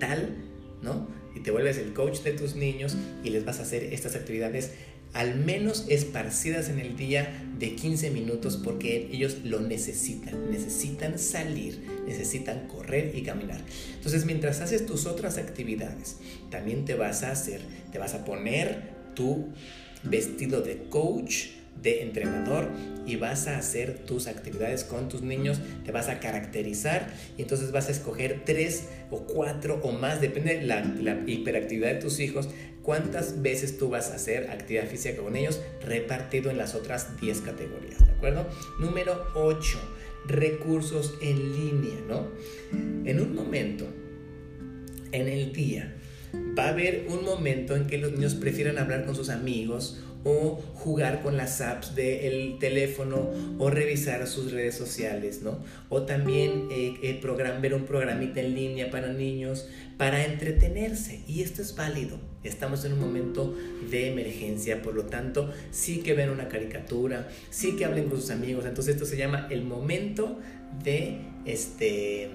tal, 0.00 0.34
¿no? 0.82 1.06
Y 1.36 1.40
te 1.40 1.50
vuelves 1.50 1.76
el 1.76 1.92
coach 1.92 2.20
de 2.20 2.32
tus 2.32 2.56
niños 2.56 2.96
y 3.22 3.28
les 3.30 3.44
vas 3.44 3.58
a 3.60 3.62
hacer 3.62 3.84
estas 3.92 4.16
actividades 4.16 4.72
al 5.12 5.36
menos 5.36 5.86
esparcidas 5.88 6.68
en 6.68 6.78
el 6.78 6.96
día 6.96 7.42
de 7.58 7.74
15 7.74 8.10
minutos 8.10 8.56
porque 8.62 9.08
ellos 9.12 9.38
lo 9.44 9.60
necesitan, 9.60 10.50
necesitan 10.50 11.18
salir, 11.18 11.82
necesitan 12.06 12.68
correr 12.68 13.12
y 13.14 13.22
caminar. 13.22 13.60
Entonces 13.94 14.24
mientras 14.24 14.60
haces 14.60 14.86
tus 14.86 15.06
otras 15.06 15.38
actividades, 15.38 16.18
también 16.50 16.84
te 16.84 16.94
vas 16.94 17.22
a 17.22 17.32
hacer, 17.32 17.60
te 17.90 17.98
vas 17.98 18.14
a 18.14 18.24
poner 18.24 18.96
tu 19.14 19.48
vestido 20.04 20.60
de 20.60 20.84
coach, 20.88 21.46
de 21.82 22.02
entrenador 22.02 22.68
y 23.06 23.16
vas 23.16 23.48
a 23.48 23.58
hacer 23.58 23.98
tus 24.04 24.26
actividades 24.26 24.84
con 24.84 25.08
tus 25.08 25.22
niños, 25.22 25.60
te 25.84 25.92
vas 25.92 26.08
a 26.08 26.20
caracterizar 26.20 27.12
y 27.36 27.42
entonces 27.42 27.72
vas 27.72 27.88
a 27.88 27.92
escoger 27.92 28.42
tres 28.44 28.88
o 29.10 29.20
cuatro 29.20 29.80
o 29.82 29.92
más, 29.92 30.20
depende 30.20 30.58
de 30.58 30.62
la, 30.62 30.84
la 30.84 31.22
hiperactividad 31.26 31.94
de 31.94 32.00
tus 32.00 32.20
hijos, 32.20 32.48
cuántas 32.82 33.42
veces 33.42 33.78
tú 33.78 33.90
vas 33.90 34.10
a 34.10 34.14
hacer 34.14 34.50
actividad 34.50 34.86
física 34.86 35.22
con 35.22 35.36
ellos 35.36 35.60
repartido 35.84 36.50
en 36.50 36.58
las 36.58 36.74
otras 36.74 37.20
10 37.20 37.40
categorías, 37.42 38.06
¿de 38.06 38.12
acuerdo? 38.12 38.46
Número 38.80 39.26
8, 39.34 39.78
recursos 40.26 41.14
en 41.20 41.52
línea, 41.52 41.96
¿no? 42.08 42.28
En 43.04 43.20
un 43.20 43.34
momento, 43.34 43.86
en 45.12 45.28
el 45.28 45.52
día, 45.52 45.94
va 46.58 46.64
a 46.64 46.68
haber 46.70 47.06
un 47.08 47.24
momento 47.24 47.76
en 47.76 47.86
que 47.86 47.98
los 47.98 48.12
niños 48.12 48.34
prefieran 48.34 48.78
hablar 48.78 49.04
con 49.04 49.14
sus 49.14 49.28
amigos 49.28 50.02
o 50.28 50.60
jugar 50.74 51.22
con 51.22 51.36
las 51.36 51.60
apps 51.60 51.94
del 51.94 52.58
teléfono 52.58 53.30
o 53.58 53.70
revisar 53.70 54.26
sus 54.26 54.52
redes 54.52 54.74
sociales, 54.74 55.40
¿no? 55.42 55.58
O 55.88 56.02
también 56.02 56.68
eh, 56.70 56.98
eh 57.02 57.20
ver 57.60 57.74
un 57.74 57.84
programita 57.84 58.40
en 58.40 58.54
línea 58.54 58.90
para 58.90 59.12
niños 59.12 59.68
para 59.96 60.24
entretenerse 60.24 61.22
y 61.26 61.42
esto 61.42 61.62
es 61.62 61.74
válido. 61.74 62.18
Estamos 62.44 62.84
en 62.84 62.92
un 62.92 63.00
momento 63.00 63.56
de 63.90 64.08
emergencia, 64.08 64.82
por 64.82 64.94
lo 64.94 65.04
tanto, 65.04 65.50
sí 65.70 66.02
que 66.02 66.14
ven 66.14 66.30
una 66.30 66.48
caricatura, 66.48 67.28
sí 67.50 67.74
que 67.76 67.84
hablen 67.84 68.08
con 68.08 68.20
sus 68.20 68.30
amigos, 68.30 68.64
entonces 68.64 68.94
esto 68.94 69.06
se 69.06 69.16
llama 69.16 69.48
el 69.50 69.64
momento 69.64 70.38
de 70.84 71.18
este 71.46 72.30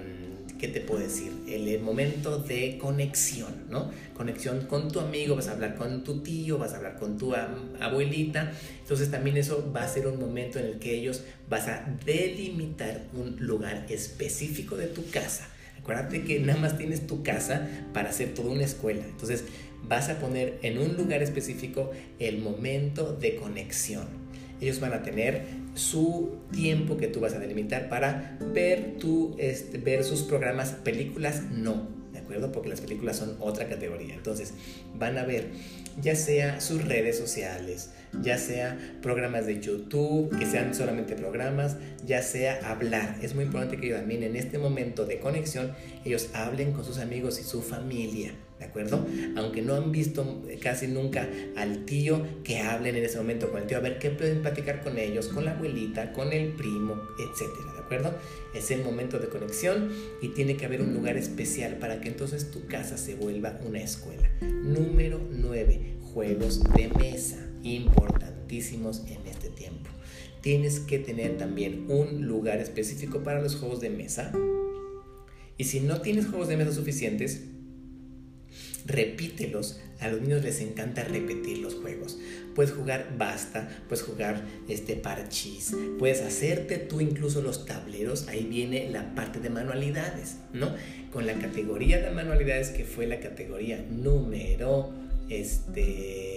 ¿qué 0.63 0.69
te 0.69 0.79
puedo 0.79 1.01
decir? 1.01 1.33
El, 1.45 1.81
momento 1.81 2.39
de 2.39 2.77
conexión, 2.77 3.65
¿no? 3.69 3.91
Conexión 4.15 4.65
con 4.67 4.89
tu 4.89 5.01
amigo, 5.01 5.35
vas 5.35 5.49
a 5.49 5.51
hablar 5.51 5.75
con 5.75 6.05
tu 6.05 6.23
tío, 6.23 6.57
vas 6.57 6.71
a 6.71 6.77
hablar 6.77 6.95
con 6.97 7.17
tu 7.17 7.33
abuelita. 7.81 8.53
Entonces 8.79 9.11
también 9.11 9.35
eso 9.35 9.73
va 9.75 9.83
a 9.83 9.87
ser 9.89 10.07
un 10.07 10.17
momento 10.17 10.59
en 10.59 10.67
el 10.67 10.79
que 10.79 10.95
ellos 10.95 11.25
vas 11.49 11.67
a 11.67 11.85
delimitar 12.05 13.01
un 13.13 13.35
lugar 13.45 13.87
específico 13.89 14.77
de 14.77 14.87
tu 14.87 15.05
casa. 15.09 15.49
Acuérdate 15.81 16.23
que 16.23 16.39
nada 16.39 16.61
más 16.61 16.77
tienes 16.77 17.07
tu 17.07 17.23
casa 17.23 17.67
para 17.93 18.11
hacer 18.11 18.33
toda 18.33 18.51
una 18.51 18.63
escuela. 18.63 19.03
Entonces 19.03 19.43
vas 19.85 20.07
a 20.07 20.17
poner 20.19 20.59
en 20.61 20.77
un 20.77 20.95
lugar 20.95 21.21
específico 21.21 21.91
el 22.19 22.37
momento 22.37 23.11
de 23.11 23.35
conexión. 23.35 24.22
Ellos 24.61 24.79
van 24.79 24.93
a 24.93 25.03
tener 25.03 25.45
su 25.75 26.37
tiempo 26.51 26.97
que 26.97 27.07
tú 27.07 27.19
vas 27.19 27.33
a 27.33 27.39
delimitar 27.39 27.89
para 27.89 28.37
ver, 28.53 28.97
tu, 28.99 29.35
este, 29.37 29.77
ver 29.77 30.03
sus 30.03 30.23
programas, 30.23 30.71
películas, 30.71 31.43
no, 31.51 31.87
¿de 31.97 32.02
Porque 32.51 32.69
las 32.69 32.81
películas 32.81 33.17
son 33.17 33.35
otra 33.39 33.67
categoría. 33.67 34.15
Entonces, 34.15 34.53
van 34.95 35.17
a 35.17 35.23
ver 35.23 35.51
ya 36.01 36.15
sea 36.15 36.59
sus 36.59 36.83
redes 36.83 37.17
sociales, 37.17 37.91
ya 38.21 38.37
sea 38.37 38.77
programas 39.01 39.45
de 39.45 39.59
YouTube, 39.59 40.35
que 40.37 40.45
sean 40.45 40.73
solamente 40.73 41.15
programas, 41.15 41.77
ya 42.05 42.21
sea 42.21 42.59
hablar. 42.69 43.17
Es 43.21 43.35
muy 43.35 43.45
importante 43.45 43.77
que 43.77 43.87
ellos 43.87 43.99
también 43.99 44.23
en 44.23 44.35
este 44.35 44.57
momento 44.57 45.05
de 45.05 45.19
conexión, 45.19 45.73
ellos 46.03 46.29
hablen 46.33 46.73
con 46.73 46.83
sus 46.83 46.97
amigos 46.97 47.39
y 47.39 47.43
su 47.43 47.61
familia. 47.61 48.33
¿De 48.59 48.65
acuerdo? 48.69 49.05
Aunque 49.35 49.61
no 49.61 49.75
han 49.75 49.91
visto 49.91 50.41
casi 50.61 50.87
nunca 50.87 51.27
al 51.57 51.85
tío, 51.85 52.25
que 52.43 52.59
hablen 52.59 52.95
en 52.95 53.03
ese 53.03 53.17
momento 53.17 53.51
con 53.51 53.61
el 53.61 53.67
tío, 53.67 53.77
a 53.77 53.81
ver 53.81 53.99
qué 53.99 54.09
pueden 54.09 54.41
platicar 54.41 54.81
con 54.81 54.97
ellos, 54.97 55.27
con 55.27 55.43
la 55.43 55.51
abuelita, 55.51 56.13
con 56.13 56.31
el 56.31 56.53
primo, 56.53 56.95
etcétera, 57.19 57.73
¿de 57.73 57.79
Es 58.55 58.71
el 58.71 58.83
momento 58.83 59.19
de 59.19 59.27
conexión 59.27 59.91
y 60.21 60.29
tiene 60.29 60.57
que 60.57 60.65
haber 60.65 60.81
un 60.81 60.93
lugar 60.93 61.17
especial 61.17 61.77
para 61.77 62.01
que 62.01 62.09
entonces 62.09 62.51
tu 62.51 62.65
casa 62.67 62.97
se 62.97 63.15
vuelva 63.15 63.59
una 63.65 63.81
escuela. 63.81 64.29
Número 64.41 65.19
9, 65.31 65.97
juegos 66.13 66.63
de 66.75 66.87
mesa, 66.89 67.37
importantísimos 67.63 69.03
en 69.07 69.27
este 69.27 69.49
tiempo. 69.49 69.89
Tienes 70.41 70.79
que 70.79 70.99
tener 70.99 71.37
también 71.37 71.89
un 71.89 72.27
lugar 72.27 72.59
específico 72.59 73.23
para 73.23 73.41
los 73.41 73.55
juegos 73.55 73.79
de 73.79 73.89
mesa. 73.89 74.31
Y 75.57 75.63
si 75.65 75.79
no 75.79 76.01
tienes 76.01 76.27
juegos 76.27 76.47
de 76.47 76.57
mesa 76.57 76.73
suficientes, 76.73 77.43
repítelos. 78.85 79.79
A 79.99 80.09
los 80.09 80.21
niños 80.21 80.43
les 80.43 80.59
encanta 80.59 81.03
repetir 81.03 81.59
los 81.59 81.75
juegos. 81.75 82.17
Puedes 82.55 82.73
jugar 82.73 83.15
basta, 83.17 83.69
puedes 83.87 84.03
jugar 84.03 84.43
este 84.67 84.95
parchís, 84.95 85.75
puedes 85.99 86.21
hacerte 86.21 86.77
tú 86.77 87.01
incluso 87.01 87.41
los 87.41 87.65
tableros. 87.65 88.27
Ahí 88.27 88.43
viene 88.43 88.89
la 88.89 89.15
parte 89.15 89.39
de 89.39 89.49
manualidades, 89.49 90.37
¿no? 90.53 90.73
Con 91.11 91.25
la 91.25 91.33
categoría 91.33 91.99
de 91.99 92.11
manualidades 92.11 92.69
que 92.69 92.85
fue 92.85 93.07
la 93.07 93.19
categoría 93.19 93.83
número 93.89 94.91
este 95.29 96.32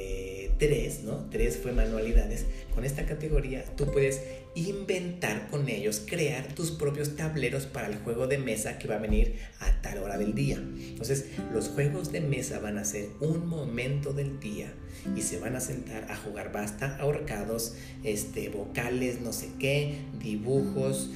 3, 0.58 1.04
¿no? 1.04 1.28
3 1.30 1.56
fue 1.56 1.72
manualidades. 1.72 2.46
Con 2.74 2.84
esta 2.84 3.06
categoría 3.06 3.64
tú 3.76 3.86
puedes 3.86 4.20
inventar 4.56 5.48
con 5.48 5.68
ellos, 5.68 6.02
crear 6.06 6.54
tus 6.54 6.70
propios 6.70 7.14
tableros 7.14 7.66
para 7.66 7.88
el 7.88 7.96
juego 7.98 8.26
de 8.26 8.38
mesa 8.38 8.78
que 8.78 8.88
va 8.88 8.96
a 8.96 8.98
venir 8.98 9.36
a 9.60 9.82
tal 9.82 9.98
hora 9.98 10.16
del 10.16 10.34
día. 10.34 10.56
Entonces, 10.56 11.26
los 11.52 11.68
juegos 11.68 12.10
de 12.10 12.22
mesa 12.22 12.58
van 12.58 12.78
a 12.78 12.84
ser 12.84 13.10
un 13.20 13.46
momento 13.46 14.14
del 14.14 14.40
día 14.40 14.72
y 15.14 15.20
se 15.20 15.38
van 15.38 15.56
a 15.56 15.60
sentar 15.60 16.10
a 16.10 16.16
jugar 16.16 16.52
basta, 16.52 16.96
ahorcados, 16.96 17.74
este, 18.02 18.48
vocales, 18.48 19.20
no 19.20 19.32
sé 19.32 19.50
qué, 19.58 19.98
dibujos. 20.18 21.10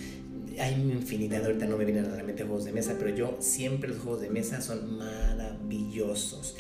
Hay 0.59 0.74
infinidad, 0.74 1.44
ahorita 1.46 1.64
no 1.64 1.79
me 1.79 1.87
vienen 1.87 2.05
a 2.05 2.16
la 2.16 2.22
mente 2.22 2.44
juegos 2.44 2.66
de 2.66 2.72
mesa, 2.72 2.96
pero 2.98 3.14
yo 3.14 3.38
siempre 3.40 3.88
los 3.88 4.00
juegos 4.00 4.20
de 4.20 4.29
mesa 4.29 4.61
son 4.61 4.98
maravillosos. 4.98 6.57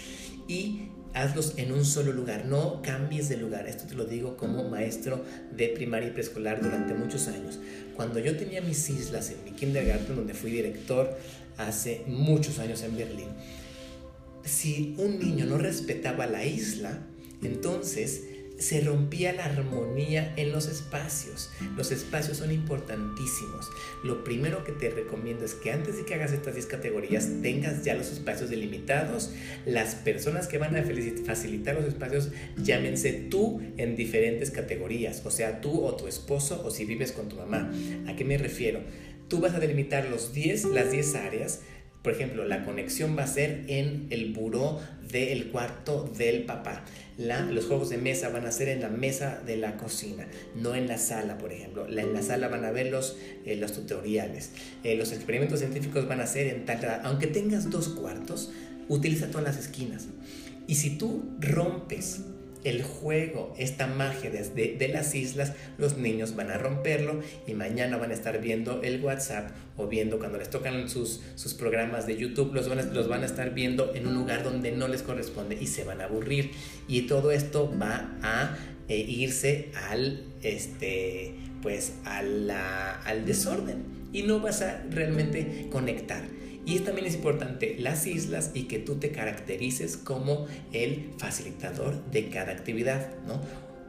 Y 0.48 0.88
hazlos 1.14 1.54
en 1.56 1.72
un 1.72 1.84
solo 1.84 2.12
lugar, 2.12 2.46
no 2.46 2.82
cambies 2.82 3.28
de 3.28 3.36
lugar. 3.36 3.66
Esto 3.66 3.84
te 3.86 3.94
lo 3.94 4.04
digo 4.04 4.36
como 4.36 4.68
maestro 4.68 5.24
de 5.56 5.68
primaria 5.68 6.08
y 6.08 6.12
preescolar 6.12 6.62
durante 6.62 6.94
muchos 6.94 7.28
años. 7.28 7.58
Cuando 7.96 8.18
yo 8.20 8.36
tenía 8.36 8.60
mis 8.60 8.88
islas 8.90 9.30
en 9.30 9.44
mi 9.44 9.52
kindergarten, 9.52 10.16
donde 10.16 10.34
fui 10.34 10.50
director 10.50 11.16
hace 11.56 12.02
muchos 12.06 12.58
años 12.58 12.82
en 12.82 12.96
Berlín, 12.96 13.28
si 14.44 14.94
un 14.98 15.18
niño 15.18 15.46
no 15.46 15.58
respetaba 15.58 16.26
la 16.26 16.44
isla, 16.44 16.98
entonces 17.42 18.22
se 18.60 18.82
rompía 18.82 19.32
la 19.32 19.46
armonía 19.46 20.34
en 20.36 20.52
los 20.52 20.68
espacios. 20.68 21.50
Los 21.76 21.90
espacios 21.90 22.36
son 22.36 22.52
importantísimos. 22.52 23.70
Lo 24.04 24.22
primero 24.22 24.64
que 24.64 24.72
te 24.72 24.90
recomiendo 24.90 25.44
es 25.44 25.54
que 25.54 25.72
antes 25.72 25.96
de 25.96 26.04
que 26.04 26.14
hagas 26.14 26.32
estas 26.32 26.54
10 26.54 26.66
categorías 26.66 27.28
tengas 27.42 27.84
ya 27.84 27.94
los 27.94 28.12
espacios 28.12 28.50
delimitados. 28.50 29.32
Las 29.64 29.94
personas 29.94 30.46
que 30.46 30.58
van 30.58 30.76
a 30.76 30.84
facilitar 31.24 31.74
los 31.74 31.86
espacios 31.86 32.30
llámense 32.62 33.12
tú 33.12 33.62
en 33.78 33.96
diferentes 33.96 34.50
categorías, 34.50 35.22
o 35.24 35.30
sea, 35.30 35.60
tú 35.60 35.84
o 35.84 35.96
tu 35.96 36.06
esposo 36.06 36.62
o 36.64 36.70
si 36.70 36.84
vives 36.84 37.12
con 37.12 37.28
tu 37.28 37.36
mamá. 37.36 37.72
¿A 38.06 38.14
qué 38.14 38.24
me 38.24 38.36
refiero? 38.36 38.80
Tú 39.28 39.40
vas 39.40 39.54
a 39.54 39.60
delimitar 39.60 40.06
los 40.06 40.34
10, 40.34 40.64
las 40.66 40.90
10 40.90 41.14
áreas 41.14 41.60
por 42.02 42.12
ejemplo, 42.12 42.44
la 42.44 42.64
conexión 42.64 43.16
va 43.16 43.24
a 43.24 43.26
ser 43.26 43.64
en 43.68 44.06
el 44.10 44.32
buró 44.32 44.80
del 45.10 45.48
cuarto 45.48 46.10
del 46.16 46.44
papá. 46.44 46.84
los 47.18 47.66
juegos 47.66 47.90
de 47.90 47.98
mesa 47.98 48.30
van 48.30 48.46
a 48.46 48.52
ser 48.52 48.68
en 48.68 48.80
la 48.80 48.88
mesa 48.88 49.40
de 49.44 49.56
la 49.56 49.76
cocina, 49.76 50.26
no 50.54 50.74
en 50.74 50.88
la 50.88 50.96
sala, 50.96 51.36
por 51.36 51.52
ejemplo. 51.52 51.86
en 51.86 52.14
la 52.14 52.22
sala 52.22 52.48
van 52.48 52.64
a 52.64 52.70
ver 52.70 52.86
los, 52.90 53.18
eh, 53.44 53.56
los 53.56 53.72
tutoriales. 53.72 54.52
Eh, 54.82 54.96
los 54.96 55.12
experimentos 55.12 55.58
científicos 55.58 56.08
van 56.08 56.20
a 56.20 56.26
ser 56.26 56.46
en 56.46 56.64
tal... 56.64 57.00
Aunque 57.04 57.26
tengas 57.26 57.70
dos 57.70 57.88
cuartos, 57.88 58.50
utiliza 58.88 59.28
todas 59.28 59.44
las 59.44 59.58
esquinas. 59.58 60.06
Y 60.66 60.76
si 60.76 60.96
tú 60.96 61.24
rompes 61.38 62.20
el 62.64 62.82
juego, 62.82 63.54
esta 63.58 63.86
magia 63.86 64.30
desde 64.30 64.76
de 64.76 64.88
las 64.88 65.14
islas, 65.14 65.54
los 65.78 65.96
niños 65.96 66.36
van 66.36 66.50
a 66.50 66.58
romperlo 66.58 67.20
y 67.46 67.54
mañana 67.54 67.96
van 67.96 68.10
a 68.10 68.14
estar 68.14 68.40
viendo 68.40 68.82
el 68.82 69.02
WhatsApp 69.02 69.50
o 69.76 69.86
viendo 69.86 70.18
cuando 70.18 70.38
les 70.38 70.50
tocan 70.50 70.88
sus, 70.88 71.20
sus 71.36 71.54
programas 71.54 72.06
de 72.06 72.16
YouTube, 72.16 72.54
los 72.54 72.68
van, 72.68 72.78
a, 72.80 72.82
los 72.82 73.08
van 73.08 73.22
a 73.22 73.26
estar 73.26 73.54
viendo 73.54 73.94
en 73.94 74.06
un 74.06 74.14
lugar 74.14 74.44
donde 74.44 74.72
no 74.72 74.88
les 74.88 75.02
corresponde 75.02 75.56
y 75.60 75.66
se 75.66 75.84
van 75.84 76.00
a 76.00 76.04
aburrir. 76.04 76.50
Y 76.88 77.02
todo 77.02 77.30
esto 77.30 77.72
va 77.80 78.18
a 78.22 78.56
eh, 78.88 78.96
irse 78.98 79.70
al, 79.88 80.24
este, 80.42 81.34
pues, 81.62 81.94
al 82.04 83.24
desorden 83.24 84.00
y 84.12 84.22
no 84.22 84.40
vas 84.40 84.62
a 84.62 84.82
realmente 84.90 85.68
conectar. 85.70 86.22
Y 86.66 86.80
también 86.80 87.06
es 87.06 87.14
importante 87.14 87.76
las 87.78 88.06
islas 88.06 88.50
y 88.54 88.64
que 88.64 88.78
tú 88.78 88.96
te 88.96 89.10
caracterices 89.10 89.96
como 89.96 90.46
el 90.72 91.10
facilitador 91.18 92.04
de 92.10 92.28
cada 92.28 92.52
actividad, 92.52 93.14
¿no? 93.26 93.40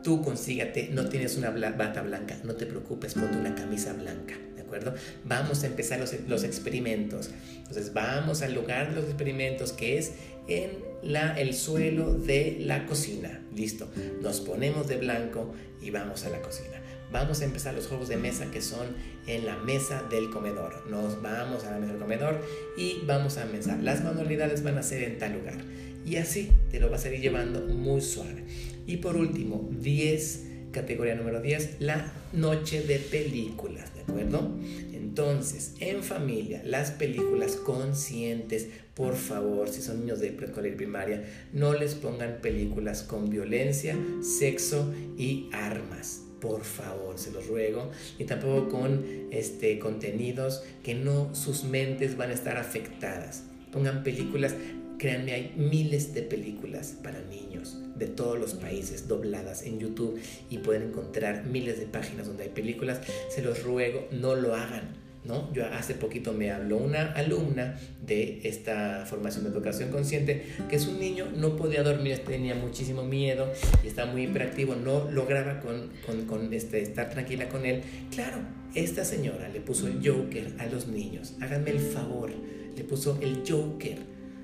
Tú 0.03 0.21
consígate, 0.23 0.89
no 0.91 1.09
tienes 1.09 1.37
una 1.37 1.51
bata 1.51 2.01
blanca, 2.01 2.39
no 2.43 2.55
te 2.55 2.65
preocupes, 2.65 3.13
ponte 3.13 3.37
una 3.37 3.53
camisa 3.53 3.93
blanca, 3.93 4.35
acuerdo? 4.71 4.93
Vamos 5.25 5.63
a 5.63 5.67
empezar 5.67 5.99
los, 5.99 6.15
los 6.27 6.43
experimentos. 6.43 7.29
Entonces 7.57 7.93
vamos 7.93 8.41
al 8.41 8.53
lugar 8.53 8.89
de 8.89 8.95
los 8.95 9.05
experimentos 9.05 9.73
que 9.73 9.97
es 9.97 10.13
en 10.47 10.71
la, 11.03 11.33
el 11.33 11.53
suelo 11.53 12.13
de 12.13 12.57
la 12.61 12.85
cocina. 12.85 13.41
Listo. 13.53 13.89
Nos 14.21 14.39
ponemos 14.39 14.87
de 14.87 14.97
blanco 14.97 15.53
y 15.81 15.89
vamos 15.91 16.25
a 16.25 16.29
la 16.29 16.41
cocina. 16.41 16.81
Vamos 17.11 17.41
a 17.41 17.45
empezar 17.45 17.73
los 17.73 17.87
juegos 17.87 18.07
de 18.07 18.15
mesa 18.15 18.49
que 18.51 18.61
son 18.61 18.87
en 19.27 19.45
la 19.45 19.57
mesa 19.57 20.03
del 20.09 20.29
comedor. 20.29 20.87
Nos 20.89 21.21
vamos 21.21 21.63
a 21.63 21.71
la 21.71 21.79
mesa 21.79 21.93
del 21.93 22.01
comedor 22.01 22.41
y 22.77 23.01
vamos 23.05 23.37
a 23.37 23.43
empezar. 23.43 23.81
Las 23.81 24.03
manualidades 24.03 24.63
van 24.63 24.77
a 24.77 24.83
ser 24.83 25.03
en 25.03 25.17
tal 25.17 25.33
lugar. 25.33 25.57
Y 26.05 26.15
así 26.15 26.49
te 26.71 26.79
lo 26.79 26.89
vas 26.89 27.05
a 27.05 27.13
ir 27.13 27.21
llevando 27.21 27.61
muy 27.61 28.01
suave. 28.01 28.43
Y 28.87 28.97
por 28.97 29.15
último, 29.15 29.69
10, 29.79 30.45
categoría 30.71 31.15
número 31.15 31.41
10, 31.41 31.77
la 31.79 32.11
noche 32.33 32.81
de 32.81 32.97
películas, 32.97 33.93
¿de 33.93 34.01
acuerdo? 34.01 34.57
Entonces, 34.93 35.73
en 35.79 36.03
familia, 36.03 36.61
las 36.65 36.91
películas 36.91 37.57
conscientes, 37.57 38.67
por 38.95 39.15
favor, 39.15 39.69
si 39.69 39.81
son 39.81 39.99
niños 39.99 40.19
de 40.19 40.31
preescolar 40.31 40.71
y 40.71 40.75
primaria, 40.75 41.23
no 41.53 41.73
les 41.73 41.95
pongan 41.95 42.39
películas 42.41 43.03
con 43.03 43.29
violencia, 43.29 43.97
sexo 44.21 44.93
y 45.17 45.49
armas. 45.51 46.21
Por 46.41 46.63
favor, 46.63 47.17
se 47.17 47.31
los 47.31 47.47
ruego. 47.47 47.91
Y 48.19 48.25
tampoco 48.25 48.67
con 48.69 49.05
este, 49.31 49.79
contenidos 49.79 50.63
que 50.83 50.95
no 50.95 51.33
sus 51.33 51.63
mentes 51.63 52.17
van 52.17 52.31
a 52.31 52.33
estar 52.33 52.57
afectadas. 52.57 53.43
Pongan 53.71 54.03
películas 54.03 54.53
Créanme, 55.01 55.31
hay 55.31 55.53
miles 55.57 56.13
de 56.13 56.21
películas 56.21 56.95
para 57.01 57.19
niños 57.21 57.75
de 57.95 58.05
todos 58.05 58.37
los 58.37 58.53
países 58.53 59.07
dobladas 59.07 59.63
en 59.63 59.79
YouTube 59.79 60.21
y 60.47 60.59
pueden 60.59 60.89
encontrar 60.89 61.47
miles 61.47 61.79
de 61.79 61.87
páginas 61.87 62.27
donde 62.27 62.43
hay 62.43 62.49
películas. 62.49 63.01
Se 63.27 63.41
los 63.41 63.63
ruego, 63.63 64.07
no 64.11 64.35
lo 64.35 64.53
hagan. 64.53 65.00
¿No? 65.23 65.53
Yo 65.53 65.65
hace 65.67 65.93
poquito 65.93 66.33
me 66.33 66.49
habló 66.49 66.77
una 66.77 67.11
alumna 67.11 67.79
de 68.05 68.41
esta 68.43 69.05
formación 69.05 69.43
de 69.43 69.51
educación 69.51 69.91
consciente 69.91 70.47
que 70.67 70.77
es 70.77 70.87
un 70.87 70.99
niño, 70.99 71.27
no 71.35 71.55
podía 71.55 71.83
dormir, 71.83 72.23
tenía 72.25 72.55
muchísimo 72.55 73.03
miedo 73.03 73.51
y 73.83 73.87
estaba 73.87 74.11
muy 74.11 74.23
hiperactivo, 74.23 74.75
no 74.75 75.11
lograba 75.11 75.59
con, 75.59 75.91
con, 76.07 76.25
con 76.25 76.51
este, 76.53 76.81
estar 76.81 77.11
tranquila 77.11 77.49
con 77.49 77.67
él. 77.67 77.83
Claro, 78.09 78.37
esta 78.73 79.05
señora 79.05 79.47
le 79.49 79.61
puso 79.61 79.85
el 79.85 79.99
Joker 80.03 80.53
a 80.57 80.65
los 80.65 80.87
niños, 80.87 81.35
háganme 81.39 81.69
el 81.69 81.79
favor, 81.79 82.31
le 82.75 82.83
puso 82.83 83.19
el 83.21 83.43
Joker 83.47 83.99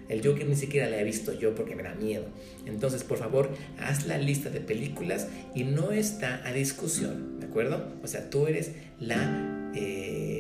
el 0.10 0.26
Joker 0.26 0.48
ni 0.48 0.56
siquiera 0.56 0.90
la 0.90 1.00
he 1.00 1.04
visto 1.04 1.34
yo 1.34 1.54
porque 1.56 1.76
me 1.76 1.84
da 1.84 1.94
miedo. 1.96 2.26
Entonces, 2.66 3.04
por 3.04 3.18
favor, 3.18 3.50
haz 3.80 4.06
la 4.06 4.18
lista 4.18 4.50
de 4.50 4.62
películas 4.62 5.28
y 5.54 5.64
no 5.64 5.92
está 5.92 6.48
a 6.48 6.54
discusión, 6.54 7.40
¿de 7.40 7.48
acuerdo? 7.48 7.94
O 8.04 8.08
sea, 8.08 8.30
tú 8.30 8.48
eres 8.48 8.72
la, 9.00 9.72
eh, 9.76 10.37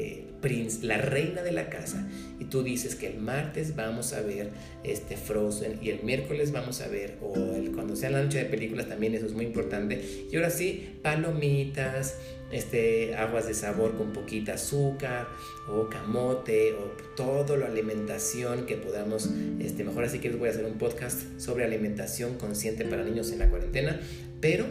la 0.81 0.97
reina 0.97 1.41
de 1.41 1.51
la 1.51 1.69
casa 1.69 2.07
y 2.39 2.45
tú 2.45 2.63
dices 2.63 2.95
que 2.95 3.07
el 3.07 3.19
martes 3.19 3.75
vamos 3.75 4.13
a 4.13 4.21
ver 4.21 4.51
este 4.83 5.17
Frozen 5.17 5.79
y 5.81 5.89
el 5.89 6.03
miércoles 6.03 6.51
vamos 6.51 6.81
a 6.81 6.87
ver, 6.87 7.17
o 7.21 7.35
el, 7.55 7.71
cuando 7.71 7.95
sea 7.95 8.09
la 8.09 8.23
noche 8.23 8.37
de 8.39 8.45
películas 8.45 8.87
también 8.87 9.15
eso 9.15 9.25
es 9.25 9.33
muy 9.33 9.45
importante. 9.45 10.27
Y 10.31 10.35
ahora 10.35 10.49
sí, 10.49 10.99
palomitas, 11.01 12.17
este, 12.51 13.15
aguas 13.15 13.47
de 13.47 13.53
sabor 13.53 13.97
con 13.97 14.13
poquita 14.13 14.53
azúcar 14.53 15.27
o 15.67 15.89
camote 15.89 16.73
o 16.73 16.91
todo 17.15 17.57
la 17.57 17.65
alimentación 17.65 18.65
que 18.65 18.75
podamos, 18.75 19.29
este, 19.59 19.83
mejor 19.83 20.05
así 20.05 20.19
que 20.19 20.29
les 20.29 20.39
voy 20.39 20.49
a 20.49 20.51
hacer 20.51 20.65
un 20.65 20.77
podcast 20.77 21.19
sobre 21.39 21.65
alimentación 21.65 22.35
consciente 22.37 22.85
para 22.85 23.03
niños 23.03 23.31
en 23.31 23.39
la 23.39 23.49
cuarentena, 23.49 23.99
pero 24.39 24.65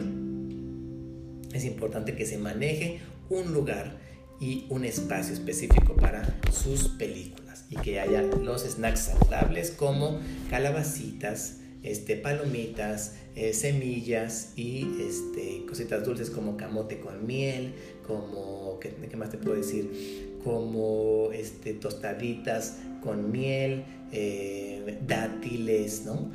es 1.53 1.65
importante 1.65 2.15
que 2.15 2.25
se 2.25 2.37
maneje 2.37 2.99
un 3.29 3.53
lugar 3.53 3.97
y 4.39 4.65
un 4.69 4.85
espacio 4.85 5.33
específico 5.33 5.95
para 5.95 6.39
sus 6.51 6.89
películas 6.89 7.65
y 7.69 7.75
que 7.77 7.99
haya 7.99 8.21
los 8.21 8.63
snacks 8.63 8.99
saludables 8.99 9.71
como 9.71 10.19
calabacitas, 10.49 11.57
este, 11.83 12.15
palomitas, 12.15 13.15
eh, 13.35 13.53
semillas 13.53 14.53
y 14.55 14.87
este, 15.01 15.65
cositas 15.67 16.03
dulces 16.05 16.29
como 16.29 16.57
camote 16.57 16.99
con 16.99 17.25
miel, 17.25 17.73
como, 18.05 18.79
¿qué, 18.79 18.93
¿qué, 19.09 19.17
más 19.17 19.29
te 19.29 19.37
puedo 19.37 19.57
decir? 19.57 20.39
Como 20.43 21.29
este, 21.33 21.73
tostaditas 21.73 22.77
con 23.01 23.31
miel, 23.31 23.83
eh, 24.11 24.97
dátiles, 25.05 26.05
¿no? 26.05 26.31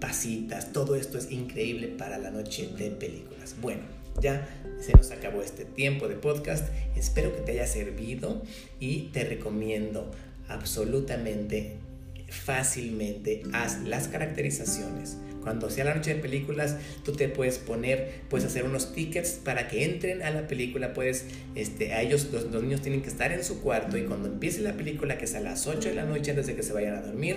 Pasitas, 0.00 0.72
todo 0.72 0.94
esto 0.94 1.18
es 1.18 1.30
increíble 1.30 1.88
para 1.88 2.18
la 2.18 2.30
noche 2.30 2.68
de 2.76 2.90
películas. 2.90 3.56
Bueno, 3.60 3.95
ya 4.20 4.48
se 4.80 4.92
nos 4.92 5.10
acabó 5.10 5.42
este 5.42 5.64
tiempo 5.64 6.08
de 6.08 6.16
podcast. 6.16 6.68
Espero 6.96 7.34
que 7.34 7.42
te 7.42 7.52
haya 7.52 7.66
servido 7.66 8.42
y 8.80 9.10
te 9.12 9.24
recomiendo 9.24 10.10
absolutamente 10.48 11.76
fácilmente 12.28 13.42
haz 13.52 13.82
las 13.82 14.08
caracterizaciones. 14.08 15.16
Cuando 15.46 15.70
sea 15.70 15.84
la 15.84 15.94
noche 15.94 16.12
de 16.12 16.20
películas, 16.20 16.76
tú 17.04 17.12
te 17.12 17.28
puedes 17.28 17.58
poner, 17.58 18.22
puedes 18.28 18.44
hacer 18.44 18.64
unos 18.64 18.92
tickets 18.92 19.40
para 19.44 19.68
que 19.68 19.84
entren 19.84 20.24
a 20.24 20.30
la 20.30 20.48
película. 20.48 20.92
Puedes, 20.92 21.26
este, 21.54 21.92
a 21.92 22.02
ellos, 22.02 22.32
los, 22.32 22.50
niños 22.50 22.80
tienen 22.80 23.00
que 23.00 23.08
estar 23.08 23.30
en 23.30 23.44
su 23.44 23.60
cuarto 23.60 23.96
y 23.96 24.02
cuando 24.02 24.26
empiece 24.26 24.60
la 24.60 24.72
película, 24.72 25.18
que 25.18 25.26
es 25.26 25.36
a 25.36 25.40
las 25.40 25.68
8 25.68 25.90
de 25.90 25.94
la 25.94 26.04
noche 26.04 26.32
antes 26.32 26.48
de 26.48 26.56
que 26.56 26.64
se 26.64 26.72
vayan 26.72 26.96
a 26.96 27.00
dormir, 27.00 27.36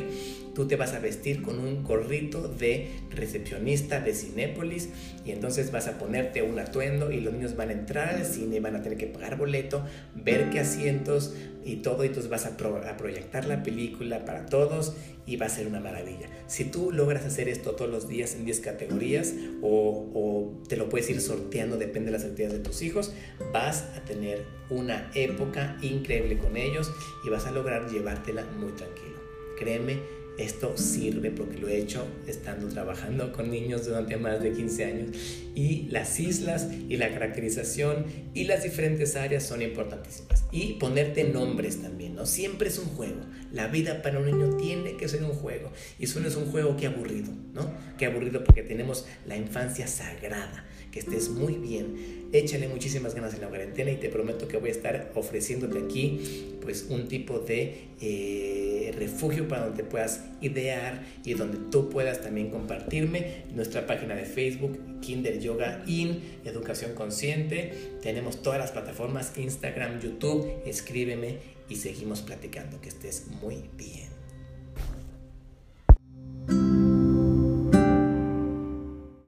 tú 0.55 0.67
te 0.67 0.75
vas 0.75 0.93
a 0.93 0.99
vestir 0.99 1.43
con 1.43 1.59
un 1.59 1.83
gorrito 1.83 2.47
de 2.47 2.89
recepcionista 3.11 3.99
de 3.99 4.15
Cinépolis 4.15 4.89
y 5.23 5.29
entonces 5.29 5.71
vas 5.71 5.85
a 5.85 5.99
ponerte 5.99 6.41
un 6.41 6.57
atuendo 6.57 7.11
y 7.11 7.19
los 7.19 7.31
niños 7.31 7.55
van 7.55 7.69
a 7.69 7.73
entrar 7.73 8.15
al 8.15 8.25
cine, 8.25 8.59
van 8.59 8.75
a 8.75 8.81
tener 8.81 8.97
que 8.97 9.05
pagar 9.05 9.37
boleto, 9.37 9.85
ver 10.15 10.49
qué 10.49 10.61
asientos 10.61 11.35
y 11.63 11.75
todo, 11.75 12.03
y 12.03 12.07
entonces 12.07 12.31
vas 12.31 12.47
a, 12.47 12.55
a 12.89 12.97
proyectar 12.97 13.45
la 13.45 13.61
película 13.61 14.25
para 14.25 14.47
todos 14.47 14.95
y 15.29 15.35
va 15.35 15.45
a 15.45 15.49
ser 15.49 15.67
una 15.67 15.79
maravilla. 15.79 16.27
Si 16.47 16.65
tú 16.65 16.91
logras 16.91 17.23
hacer 17.23 17.49
esto 17.49 17.73
todos 17.73 17.91
los 17.91 18.07
días 18.07 18.33
en 18.33 18.45
10 18.45 18.61
categorías 18.61 19.35
o, 19.61 20.09
o, 20.15 20.63
te 20.67 20.75
lo 20.75 20.89
puedes 20.89 21.07
ir 21.11 21.21
sorteando, 21.21 21.77
depende 21.77 22.11
de 22.11 22.17
las 22.17 22.25
actividades 22.25 22.57
de 22.57 22.63
tus 22.63 22.81
hijos, 22.81 23.13
vas 23.53 23.83
a 23.95 24.03
tener 24.05 24.43
una 24.71 25.11
época 25.13 25.77
increíble 25.83 26.39
con 26.39 26.57
ellos 26.57 26.91
y 27.23 27.29
vas 27.29 27.45
a 27.45 27.51
lograr 27.51 27.91
llevártela 27.91 28.43
muy 28.57 28.71
tranquilo. 28.71 29.19
Créeme 29.59 29.99
esto 30.39 30.77
sirve 30.77 31.31
porque 31.31 31.57
lo 31.57 31.67
he 31.67 31.77
hecho 31.77 32.07
estando 32.27 32.67
trabajando 32.67 33.31
con 33.33 33.51
niños 33.51 33.85
durante 33.85 34.17
más 34.17 34.41
de 34.41 34.53
15 34.53 34.85
años 34.85 35.09
y 35.53 35.87
las 35.89 36.19
islas 36.19 36.67
y 36.87 36.97
la 36.97 37.09
caracterización 37.11 38.05
y 38.33 38.45
las 38.45 38.63
diferentes 38.63 39.15
áreas 39.15 39.43
son 39.43 39.61
importantísimas. 39.61 40.45
Y 40.51 40.73
ponerte 40.73 41.25
nombres 41.25 41.81
también, 41.81 42.15
¿no? 42.15 42.25
Siempre 42.25 42.69
es 42.69 42.79
un 42.79 42.85
juego. 42.85 43.19
La 43.51 43.67
vida 43.67 44.01
para 44.01 44.19
un 44.19 44.25
niño 44.25 44.55
tiene 44.57 44.95
que 44.95 45.07
ser 45.07 45.23
un 45.23 45.33
juego. 45.33 45.71
Y 45.99 46.05
eso 46.05 46.19
no 46.19 46.27
es 46.27 46.35
un 46.35 46.45
juego 46.45 46.77
que 46.77 46.87
aburrido, 46.87 47.31
¿no? 47.53 47.71
Que 47.97 48.05
aburrido 48.05 48.43
porque 48.43 48.63
tenemos 48.63 49.05
la 49.27 49.35
infancia 49.35 49.87
sagrada. 49.87 50.65
Que 50.91 50.99
estés 50.99 51.29
muy 51.29 51.53
bien. 51.53 52.19
Échale 52.31 52.67
muchísimas 52.67 53.15
ganas 53.15 53.33
en 53.33 53.41
la 53.41 53.47
cuarentena 53.47 53.91
y 53.91 53.97
te 53.97 54.09
prometo 54.09 54.47
que 54.47 54.57
voy 54.57 54.69
a 54.69 54.71
estar 54.71 55.11
ofreciéndote 55.15 55.79
aquí 55.79 56.57
pues 56.61 56.85
un 56.89 57.07
tipo 57.07 57.39
de 57.39 57.87
eh, 58.01 58.93
refugio 58.95 59.47
para 59.47 59.65
donde 59.65 59.83
puedas 59.83 60.25
idear 60.41 61.03
y 61.25 61.33
donde 61.33 61.57
tú 61.71 61.89
puedas 61.89 62.21
también 62.21 62.49
compartirme. 62.49 63.43
Nuestra 63.55 63.87
página 63.87 64.15
de 64.15 64.25
Facebook 64.25 64.77
Kinder 65.01 65.39
Yoga 65.39 65.83
In 65.87 66.21
Educación 66.45 66.93
Consciente. 66.93 67.73
Tenemos 68.01 68.41
todas 68.43 68.59
las 68.59 68.71
plataformas 68.71 69.35
Instagram 69.37 69.99
YouTube. 69.99 70.47
Escríbeme 70.65 71.37
y 71.67 71.77
seguimos 71.77 72.21
platicando. 72.21 72.79
Que 72.79 72.89
estés 72.89 73.25
muy 73.41 73.63
bien 73.75 74.18